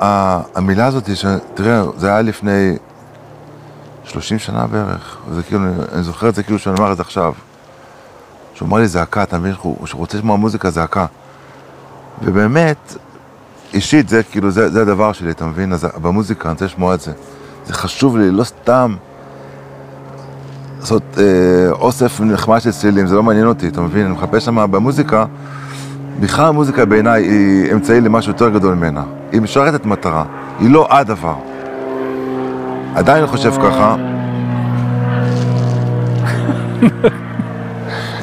המילה 0.55 0.85
הזאת, 0.85 1.15
ש... 1.15 1.25
תראה, 1.53 1.83
זה 1.97 2.07
היה 2.07 2.21
לפני 2.21 2.77
30 4.03 4.39
שנה 4.39 4.67
בערך, 4.67 5.17
זה 5.31 5.43
כאילו, 5.43 5.61
אני 5.93 6.03
זוכר 6.03 6.29
את 6.29 6.35
זה 6.35 6.43
כאילו 6.43 6.59
שאני 6.59 6.79
אמר 6.79 6.91
את 6.91 6.97
זה 6.97 7.03
עכשיו. 7.03 7.33
שהוא 8.53 8.67
אמר 8.67 8.77
לי 8.77 8.87
זעקה, 8.87 9.23
אתה 9.23 9.37
מבין? 9.37 9.53
שהוא 9.53 9.99
רוצה 9.99 10.17
לשמוע 10.17 10.37
מוזיקה 10.37 10.69
זעקה. 10.69 11.05
ובאמת, 12.23 12.95
אישית 13.73 14.09
זה 14.09 14.23
כאילו, 14.23 14.51
זה, 14.51 14.69
זה 14.69 14.81
הדבר 14.81 15.11
שלי, 15.11 15.31
אתה 15.31 15.45
מבין? 15.45 15.73
אז 15.73 15.87
במוזיקה 16.01 16.49
אני 16.49 16.53
רוצה 16.53 16.65
לשמוע 16.65 16.95
את 16.95 17.01
זה. 17.01 17.11
זה 17.65 17.73
חשוב 17.73 18.17
לי, 18.17 18.31
לא 18.31 18.43
סתם 18.43 18.95
לעשות 20.79 21.03
אה, 21.17 21.71
אוסף 21.71 22.21
נחמד 22.21 22.59
של 22.59 22.71
צלילים, 22.71 23.07
זה 23.07 23.15
לא 23.15 23.23
מעניין 23.23 23.47
אותי, 23.47 23.67
אתה 23.67 23.81
מבין? 23.81 24.05
אני 24.05 24.13
מחפש 24.13 24.45
שם 24.45 24.71
במוזיקה, 24.71 25.25
בכלל 26.19 26.45
המוזיקה 26.45 26.85
בעיניי 26.85 27.23
היא 27.23 27.73
אמצעי 27.73 28.01
למשהו 28.01 28.31
יותר 28.31 28.49
גדול 28.49 28.75
ממנה. 28.75 29.03
היא 29.31 29.41
משרתת 29.41 29.85
מטרה, 29.85 30.25
היא 30.59 30.69
לא 30.69 30.87
הדבר. 30.89 31.35
עדיין 32.95 33.17
אני 33.23 33.27
חושב 33.27 33.51
ככה. 33.51 33.95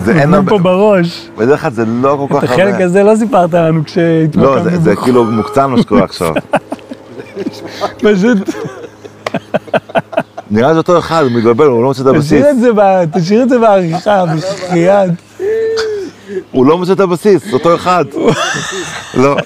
זה 0.07 0.21
אין 0.21 0.35
הרבה, 0.35 0.51
פה 0.51 0.59
בראש. 0.59 1.29
בדרך 1.39 1.61
כלל 1.61 1.71
זה 1.71 1.85
לא 1.87 2.27
כל 2.29 2.39
את 2.39 2.43
כך 2.45 2.51
החלק 2.51 2.81
הזה 2.81 3.03
לא 3.03 3.17
סיפרת 3.17 3.55
לנו 3.55 3.79
לא, 3.79 3.85
כשהתמקמנו 3.85 4.65
זה, 4.65 4.77
זה 4.81 4.93
בחור. 4.93 5.05
כאילו 5.05 5.25
מוקצן 5.25 5.65
מה 5.71 5.83
שקורה 5.83 6.05
עכשיו. 6.05 6.35
פשוט 8.03 8.39
נראה 10.51 10.73
לי 10.73 10.79
אותו 10.79 10.99
אחד, 10.99 11.23
הוא 11.23 11.33
מתבלבל, 11.33 11.67
הוא 11.67 11.83
לא 11.83 11.89
מוצא 11.89 12.03
את 12.03 12.07
הבסיס. 12.07 12.27
תשאיר 12.33 12.51
את 12.51 12.61
זה 12.61 12.73
ב- 12.77 13.05
תשאיר 13.19 13.43
את 13.43 13.49
זה 13.49 13.59
בעריכה, 13.59 14.25
בחייאת. 14.37 15.11
הוא 16.53 16.67
לא 16.67 16.79
מוצא 16.79 16.93
את 16.93 17.01
הבסיס, 17.01 17.53
אותו 17.53 17.75
אחד. 17.75 18.05
לא. 19.15 19.37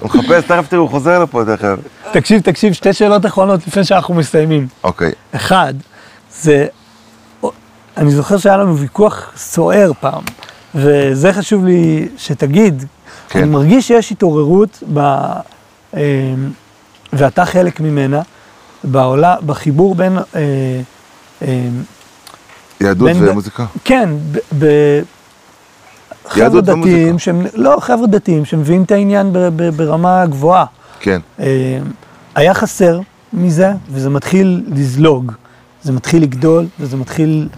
הוא 0.00 0.10
מחפש, 0.14 0.44
תכף 0.44 0.64
תראו, 0.68 0.82
הוא 0.82 0.90
חוזר 0.90 1.18
לפה 1.22 1.42
תכף. 1.56 1.76
תקשיב, 2.12 2.40
תקשיב, 2.40 2.72
שתי 2.72 2.92
שאלות 2.92 3.26
אחרונות 3.26 3.66
לפני 3.66 3.84
שאנחנו 3.84 4.14
מסיימים. 4.14 4.66
אוקיי, 4.84 5.12
אחד, 5.32 5.74
זה, 6.40 6.66
אני 7.96 8.10
זוכר 8.10 8.38
שהיה 8.38 8.56
לנו 8.56 8.76
ויכוח 8.78 9.32
סוער 9.36 9.90
פעם, 10.00 10.22
וזה 10.74 11.32
חשוב 11.32 11.64
לי 11.64 12.08
שתגיד. 12.16 12.84
כן. 13.28 13.38
אני 13.38 13.48
מרגיש 13.50 13.88
שיש 13.88 14.12
התעוררות, 14.12 14.82
ב, 14.94 14.98
אה, 14.98 16.00
ואתה 17.12 17.44
חלק 17.44 17.80
ממנה, 17.80 18.22
בעולה, 18.84 19.36
בחיבור 19.46 19.94
בין, 19.94 20.18
אה, 20.18 20.22
אה, 21.42 21.68
יהדות 22.80 23.08
בין- 23.08 23.28
ומוזיקה. 23.28 23.64
כן, 23.84 24.08
ב, 24.32 24.38
ב, 24.58 24.66
חבר'ה 26.28 26.60
דתיים. 26.60 27.18
שהם, 27.18 27.42
לא, 27.54 27.76
חבר'ה 27.80 28.06
דתיים 28.06 28.44
שמביאים 28.44 28.82
את 28.82 28.90
העניין 28.90 29.32
ב, 29.32 29.38
ב, 29.38 29.68
ברמה 29.76 30.26
גבוהה. 30.26 30.64
כן. 31.00 31.20
אה, 31.40 31.46
היה 32.34 32.54
חסר 32.54 33.00
מזה, 33.32 33.72
וזה 33.90 34.10
מתחיל 34.10 34.64
לזלוג. 34.68 35.32
זה 35.82 35.92
מתחיל 35.92 36.22
לגדול, 36.22 36.66
וזה 36.80 36.96
מתחיל 36.96 37.48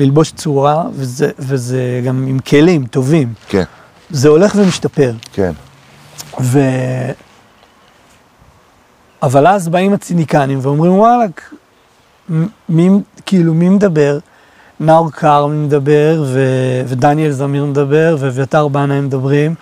ללבוש 0.00 0.32
צורה, 0.32 0.84
וזה, 0.92 1.30
וזה 1.38 2.00
גם 2.06 2.26
עם 2.28 2.38
כלים 2.38 2.86
טובים. 2.86 3.32
כן, 3.48 3.64
זה 4.10 4.28
הולך 4.28 4.54
ומשתפר. 4.56 5.12
כן. 5.32 5.52
ו... 6.40 6.58
אבל 9.22 9.46
אז 9.46 9.68
באים 9.68 9.92
הציניקנים 9.92 10.58
ואומרים, 10.62 10.92
וואלכ, 10.92 11.54
מי, 12.68 12.90
כאילו, 13.26 13.54
מי 13.54 13.68
מדבר? 13.68 14.18
נאור 14.80 15.10
כרמי 15.10 15.66
מדבר, 15.66 16.24
ו... 16.26 16.40
ודניאל 16.86 17.32
זמיר 17.32 17.64
מדבר, 17.64 18.16
ואביתר 18.18 18.68
בנאי 18.68 19.00
מדברים, 19.00 19.54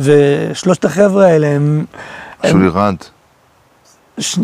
ושלושת 0.00 0.84
החבר'ה 0.84 1.26
האלה 1.26 1.46
הם... 1.46 1.84
הם 2.42 2.50
שולי 2.50 2.68
רנד. 2.68 3.04
ש... 4.18 4.38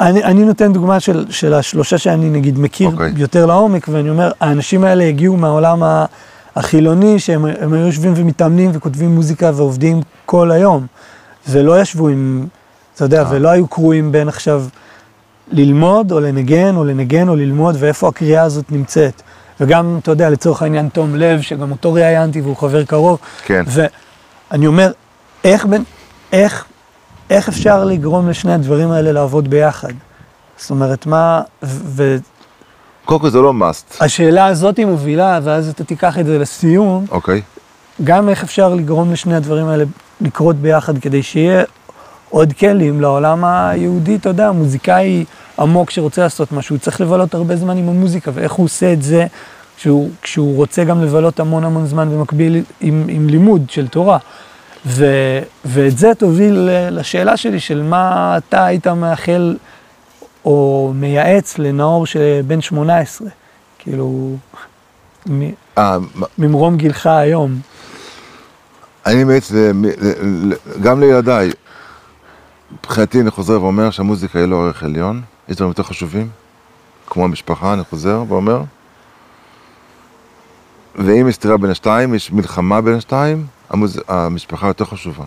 אני, 0.00 0.24
אני 0.24 0.44
נותן 0.44 0.72
דוגמה 0.72 1.00
של, 1.00 1.26
של 1.30 1.54
השלושה 1.54 1.98
שאני 1.98 2.30
נגיד 2.30 2.58
מכיר 2.58 2.88
אוקיי. 2.88 3.12
okay. 3.16 3.20
יותר 3.20 3.46
לעומק, 3.46 3.88
ואני 3.88 4.10
אומר, 4.10 4.32
האנשים 4.40 4.84
האלה 4.84 5.04
הגיעו 5.04 5.36
מהעולם 5.36 5.82
ה- 5.82 6.04
החילוני, 6.56 7.18
שהם 7.18 7.44
הם 7.44 7.72
היו 7.72 7.86
יושבים 7.86 8.12
ומתאמנים 8.16 8.70
וכותבים 8.74 9.14
מוזיקה 9.14 9.50
ועובדים 9.54 10.00
כל 10.26 10.50
היום, 10.50 10.86
ולא 11.48 11.80
ישבו 11.80 12.08
עם, 12.08 12.46
אתה 12.94 13.04
יודע, 13.04 13.22
אה. 13.22 13.26
ולא 13.30 13.48
היו 13.48 13.66
קרואים 13.66 14.12
בין 14.12 14.28
עכשיו 14.28 14.64
ללמוד 15.52 16.12
או 16.12 16.20
לנגן, 16.20 16.76
או 16.76 16.84
לנגן 16.84 17.28
או 17.28 17.36
ללמוד, 17.36 17.76
ואיפה 17.78 18.08
הקריאה 18.08 18.42
הזאת 18.42 18.72
נמצאת. 18.72 19.22
וגם, 19.60 19.98
אתה 20.02 20.10
יודע, 20.10 20.30
לצורך 20.30 20.62
העניין 20.62 20.88
תום 20.88 21.14
לב, 21.14 21.40
שגם 21.40 21.70
אותו 21.70 21.92
ראיינתי 21.92 22.40
והוא 22.40 22.56
חבר 22.56 22.84
קרוב, 22.84 23.18
כן. 23.44 23.64
ואני 23.66 24.66
אומר, 24.66 24.92
איך, 25.44 25.66
בין, 25.66 25.84
איך, 26.32 26.64
איך 27.32 27.48
אפשר 27.48 27.84
לגרום 27.84 28.28
לשני 28.28 28.52
הדברים 28.52 28.90
האלה 28.90 29.12
לעבוד 29.12 29.50
ביחד? 29.50 29.92
זאת 30.56 30.70
אומרת, 30.70 31.06
מה... 31.06 31.42
ו- 31.62 32.16
קודם 33.04 33.20
כל 33.20 33.30
זה 33.30 33.38
לא 33.38 33.52
must, 33.60 34.00
והשאלה 34.00 34.46
הזאת 34.46 34.76
היא 34.76 34.86
מובילה, 34.86 35.40
ואז 35.42 35.68
אתה 35.68 35.84
תיקח 35.84 36.18
את 36.18 36.26
זה 36.26 36.38
לסיום, 36.38 37.06
אוקיי? 37.10 37.42
גם 38.04 38.28
איך 38.28 38.42
אפשר 38.42 38.74
לגרום 38.74 39.12
לשני 39.12 39.36
הדברים 39.36 39.66
האלה 39.66 39.84
לקרות 40.20 40.56
ביחד, 40.56 40.98
כדי 40.98 41.22
שיהיה 41.22 41.64
עוד 42.30 42.52
כלים 42.52 43.00
לעולם 43.00 43.44
היהודי, 43.44 44.16
אתה 44.16 44.28
יודע, 44.28 44.52
מוזיקאי 44.52 45.24
עמוק 45.58 45.90
שרוצה 45.90 46.22
לעשות 46.22 46.52
משהו, 46.52 46.76
הוא 46.76 46.80
צריך 46.80 47.00
לבלות 47.00 47.34
הרבה 47.34 47.56
זמן 47.56 47.76
עם 47.76 47.88
המוזיקה, 47.88 48.30
ואיך 48.34 48.52
הוא 48.52 48.64
עושה 48.64 48.92
את 48.92 49.02
זה 49.02 49.26
כשהוא, 49.76 50.10
כשהוא 50.22 50.56
רוצה 50.56 50.84
גם 50.84 51.02
לבלות 51.02 51.40
המון 51.40 51.64
המון 51.64 51.86
זמן 51.86 52.10
במקביל 52.10 52.62
עם, 52.80 53.04
עם 53.08 53.28
לימוד 53.28 53.70
של 53.70 53.88
תורה. 53.88 54.18
ו, 54.86 55.04
ואת 55.64 55.98
זה 55.98 56.14
תוביל 56.18 56.68
לשאלה 56.90 57.36
שלי 57.36 57.60
של 57.60 57.82
מה 57.82 58.34
אתה 58.36 58.64
היית 58.64 58.86
מאחל 58.86 59.56
או 60.44 60.92
מייעץ 60.96 61.58
לנאור 61.58 62.06
שבן 62.06 62.60
18, 62.60 63.28
כאילו, 63.78 64.36
מ- 65.30 65.50
אה, 65.78 65.96
ממרום 66.38 66.76
גילך 66.76 67.06
היום. 67.06 67.60
אני 69.06 69.24
ל- 70.24 70.80
גם 70.82 71.00
לילדיי. 71.00 71.50
מבחינתי 72.72 73.20
אני 73.20 73.30
חוזר 73.30 73.62
ואומר 73.62 73.90
שהמוזיקה 73.90 74.38
היא 74.38 74.46
לא 74.46 74.64
ערך 74.64 74.82
עליון, 74.82 75.22
יש 75.48 75.56
דברים 75.56 75.68
יותר 75.70 75.82
חשובים, 75.82 76.28
כמו 77.06 77.24
המשפחה, 77.24 77.72
אני 77.72 77.82
חוזר 77.90 78.24
ואומר. 78.28 78.62
ואם 80.94 81.28
יש 81.28 81.34
סתירה 81.34 81.56
בין 81.56 81.70
השתיים, 81.70 82.14
יש 82.14 82.32
מלחמה 82.32 82.80
בין 82.80 82.94
השתיים, 82.94 83.46
המוז... 83.72 84.00
המשפחה 84.08 84.66
יותר 84.66 84.84
חשובה 84.84 85.24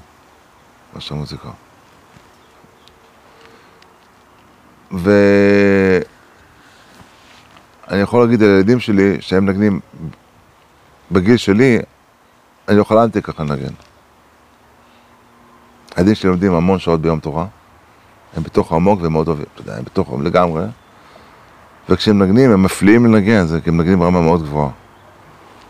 מאשר 0.94 1.16
המוזיקה. 1.16 1.50
ואני 4.92 6.02
יכול 7.92 8.24
להגיד 8.26 8.44
על 8.44 8.50
הילדים 8.50 8.80
שלי, 8.80 9.18
שהם 9.22 9.46
מנגנים 9.46 9.80
בגיל 11.12 11.38
שלי, 11.38 11.80
אני 12.68 12.78
לא 12.78 12.84
חלמתי 12.84 13.22
ככה 13.22 13.44
לנגן. 13.44 13.74
הילדים 15.96 16.16
שלי 16.16 16.30
לומדים 16.30 16.54
המון 16.54 16.80
שעות 16.80 17.02
ביום 17.02 17.20
תורה, 17.20 17.46
הם 18.38 18.44
בתוך 18.44 18.72
העמוק 18.72 19.02
והם 19.02 19.14
מאוד 19.14 19.28
אוהבים, 19.28 19.46
אתה 19.54 19.62
יודע, 19.62 19.78
הם 19.78 19.84
בתוך 19.84 20.14
לגמרי, 20.24 20.64
וכשהם 21.90 22.20
מנגנים 22.20 22.52
הם 22.52 22.64
מפליאים 22.64 23.06
לנגן, 23.06 23.46
זה 23.46 23.62
כי 23.62 23.70
הם 23.70 23.78
מנגנים 23.78 24.00
ברמה 24.00 24.22
מאוד 24.22 24.42
גבוהה. 24.44 24.70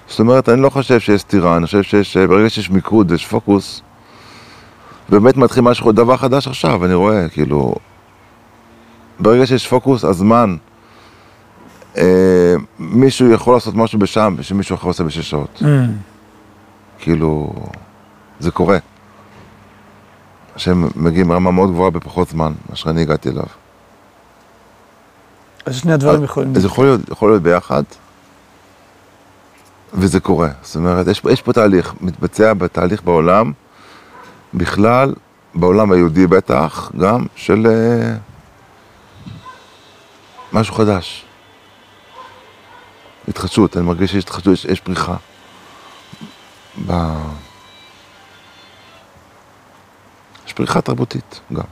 זאת 0.08 0.20
אומרת, 0.20 0.50
אני 0.50 0.62
לא 0.62 0.70
חושב 0.70 1.00
שיש 1.00 1.22
סתירה, 1.22 1.58
אני 1.58 1.66
חושב 1.66 1.84
שיש, 1.84 2.18
ברגע 2.18 2.50
שיש 2.50 2.70
מיקוד, 2.70 3.12
יש 3.12 3.28
פוקוס, 3.28 3.82
באמת 5.10 5.38
מתחיל 5.38 5.64
משהו, 5.64 5.92
דבר 5.92 6.18
חדש 6.18 6.48
עכשיו, 6.48 6.86
אני 6.86 6.94
רואה, 6.94 7.30
כאילו, 7.30 7.76
ברגע 9.20 9.46
שיש 9.46 9.68
פוקוס, 9.68 10.04
הזמן, 10.06 10.56
אה, 11.98 12.56
מישהו 12.80 13.32
יכול 13.32 13.54
לעשות 13.54 13.76
משהו 13.76 14.00
בשם, 14.00 14.36
שמישהו 14.42 14.76
אחר 14.76 14.88
עושה 14.88 15.04
בשש 15.04 15.30
שעות. 15.30 15.62
כאילו, 17.00 17.54
זה 18.40 18.52
קורה. 18.52 18.78
שהם 20.58 20.90
מגיעים 20.96 21.32
לרמה 21.32 21.52
מאוד 21.52 21.70
גבוהה 21.70 21.90
בפחות 21.90 22.30
זמן, 22.30 22.54
מה 22.70 22.76
שאני 22.76 23.02
הגעתי 23.02 23.30
אליו. 23.30 23.44
אז 25.66 25.76
שני 25.76 25.94
הדברים 25.94 26.24
יכולים... 26.24 26.56
אז 26.56 26.66
יכול 26.66 26.86
להיות, 26.86 27.02
יכול 27.10 27.32
להיות 27.32 27.44
ביחד, 27.44 27.84
וזה 29.98 30.20
קורה. 30.20 30.50
זאת 30.62 30.76
אומרת, 30.76 31.08
יש, 31.08 31.22
יש 31.32 31.42
פה 31.42 31.54
תהליך, 31.54 31.94
מתבצע 32.02 32.54
בתהליך 32.54 33.04
בעולם, 33.04 33.52
בכלל, 34.54 35.14
בעולם 35.56 35.92
היהודי 35.92 36.28
בטח, 36.28 36.92
גם 36.98 37.26
של 37.36 37.68
אה, 37.68 38.16
משהו 40.54 40.74
חדש. 40.74 41.26
התחדשות, 43.28 43.78
אני 43.78 43.86
מרגיש 43.86 44.12
שיש 44.12 44.24
התחדשות, 44.24 44.54
יש, 44.54 44.66
יש 44.66 44.80
פריחה. 44.80 45.16
ב... 46.88 46.92
יש 50.48 50.54
פריחה 50.54 50.82
תרבותית 50.82 51.40
גם. 51.54 51.64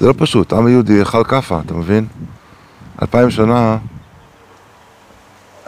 זה 0.00 0.06
לא 0.06 0.14
פשוט, 0.18 0.52
העם 0.52 0.66
היהודי 0.66 1.02
אכל 1.02 1.24
כאפה, 1.24 1.60
אתה 1.66 1.74
מבין? 1.74 2.06
אלפיים 3.02 3.30
שנה, 3.30 3.78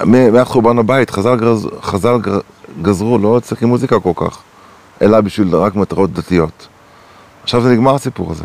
מאז 0.05 0.47
חורבן 0.47 0.79
הבית, 0.79 1.11
חז"ל, 1.11 1.37
גז, 1.37 1.69
חז"ל 1.83 2.17
גזרו, 2.83 3.19
לא 3.19 3.41
צריכים 3.43 3.69
מוזיקה 3.69 4.01
כל 4.01 4.13
כך, 4.17 4.39
אלא 5.03 5.21
בשביל 5.21 5.57
רק 5.57 5.75
מטרות 5.75 6.13
דתיות. 6.13 6.69
עכשיו 7.43 7.63
זה 7.63 7.73
נגמר 7.73 7.95
הסיפור 7.95 8.33
הזה. 8.33 8.45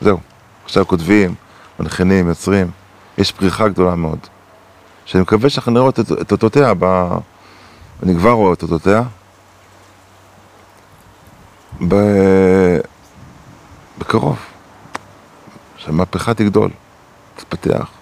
זהו. 0.00 0.18
עכשיו 0.64 0.86
כותבים, 0.86 1.34
מנחינים, 1.80 2.28
יוצרים. 2.28 2.70
יש 3.18 3.32
פריחה 3.32 3.68
גדולה 3.68 3.94
מאוד. 3.94 4.18
שאני 5.04 5.22
מקווה 5.22 5.50
שאנחנו 5.50 5.72
נראה 5.72 5.88
את, 5.88 5.98
את 5.98 6.32
אותותיה, 6.32 6.72
ב... 6.78 7.08
אני 8.02 8.14
כבר 8.14 8.30
רואה 8.30 8.52
את 8.52 8.62
אותותיה. 8.62 9.02
ב... 11.88 11.94
בקרוב. 13.98 14.38
שהמהפכה 15.76 16.34
תגדול, 16.34 16.70
תתפתח. 17.36 17.95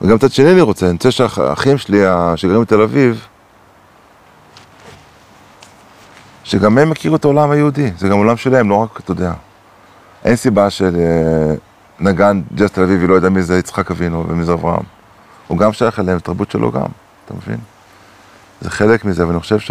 וגם 0.00 0.14
מצד 0.14 0.32
שני 0.32 0.52
אני 0.52 0.60
רוצה, 0.60 0.86
אני 0.86 0.92
רוצה 0.92 1.10
שהאחים 1.10 1.78
שלי 1.78 2.02
שגרים 2.36 2.62
בתל 2.62 2.80
אביב, 2.82 3.26
שגם 6.44 6.78
הם 6.78 6.92
יכירו 6.92 7.16
את 7.16 7.24
העולם 7.24 7.50
היהודי, 7.50 7.90
זה 7.98 8.08
גם 8.08 8.18
עולם 8.18 8.36
שלהם, 8.36 8.70
לא 8.70 8.74
רק, 8.74 9.00
אתה 9.00 9.10
יודע. 9.10 9.32
אין 10.24 10.36
סיבה 10.36 10.68
שנגן 10.70 12.40
ג'אז 12.54 12.70
תל 12.70 12.82
אביבי 12.82 13.06
לא 13.06 13.14
יודע 13.14 13.28
מי 13.28 13.42
זה 13.42 13.58
יצחק 13.58 13.90
אבינו 13.90 14.24
ומי 14.28 14.44
זה 14.44 14.52
אברהם. 14.52 14.82
הוא 15.48 15.58
גם 15.58 15.72
שייך 15.72 16.00
אליהם, 16.00 16.16
התרבות 16.16 16.50
שלו 16.50 16.72
גם, 16.72 16.86
אתה 17.24 17.34
מבין? 17.34 17.58
זה 18.60 18.70
חלק 18.70 19.04
מזה, 19.04 19.26
ואני 19.26 19.40
חושב 19.40 19.58
ש... 19.58 19.70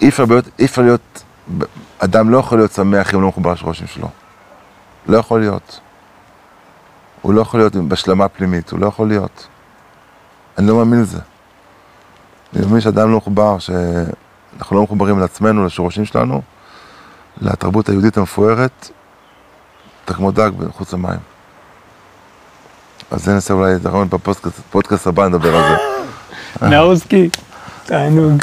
אי 0.00 0.08
אפשר 0.08 0.24
להיות, 0.28 0.48
אי 0.58 0.64
אפשר 0.64 0.82
להיות, 0.82 1.22
אדם 1.98 2.30
לא 2.30 2.38
יכול 2.38 2.58
להיות 2.58 2.72
שמח 2.72 3.14
אם 3.14 3.22
לא 3.22 3.28
מחובר 3.28 3.52
לשורשים 3.52 3.86
שלו. 3.86 4.08
לא 5.06 5.18
יכול 5.18 5.40
להיות. 5.40 5.80
הוא 7.22 7.34
לא 7.34 7.40
יכול 7.40 7.60
להיות 7.60 7.76
בהשלמה 7.76 8.28
פנימית, 8.28 8.70
הוא 8.70 8.80
לא 8.80 8.86
יכול 8.86 9.08
להיות. 9.08 9.46
אני 10.58 10.66
לא 10.66 10.76
מאמין 10.76 11.00
לזה. 11.00 11.18
אני 12.56 12.66
מאמין 12.66 12.80
שאדם 12.80 13.10
לא 13.10 13.16
מחובר, 13.16 13.58
שאנחנו 13.58 14.76
לא 14.76 14.82
מחוברים 14.82 15.18
לעצמנו, 15.18 15.66
לשורשים 15.66 16.04
שלנו, 16.04 16.42
לתרבות 17.40 17.88
היהודית 17.88 18.16
המפוארת, 18.16 18.90
אתה 20.04 20.14
כמו 20.14 20.30
דג 20.30 20.50
מחוץ 20.68 20.92
למים. 20.92 21.18
אז 23.10 23.24
זה 23.24 23.32
ננסה 23.32 23.54
אולי, 23.54 23.74
נכון, 23.82 24.08
בפודקאסט 24.08 25.06
הבא 25.06 25.28
נדבר 25.28 25.56
על 25.56 25.76
זה. 26.60 26.68
נאוסקי, 26.68 27.28
תענוג. 27.84 28.42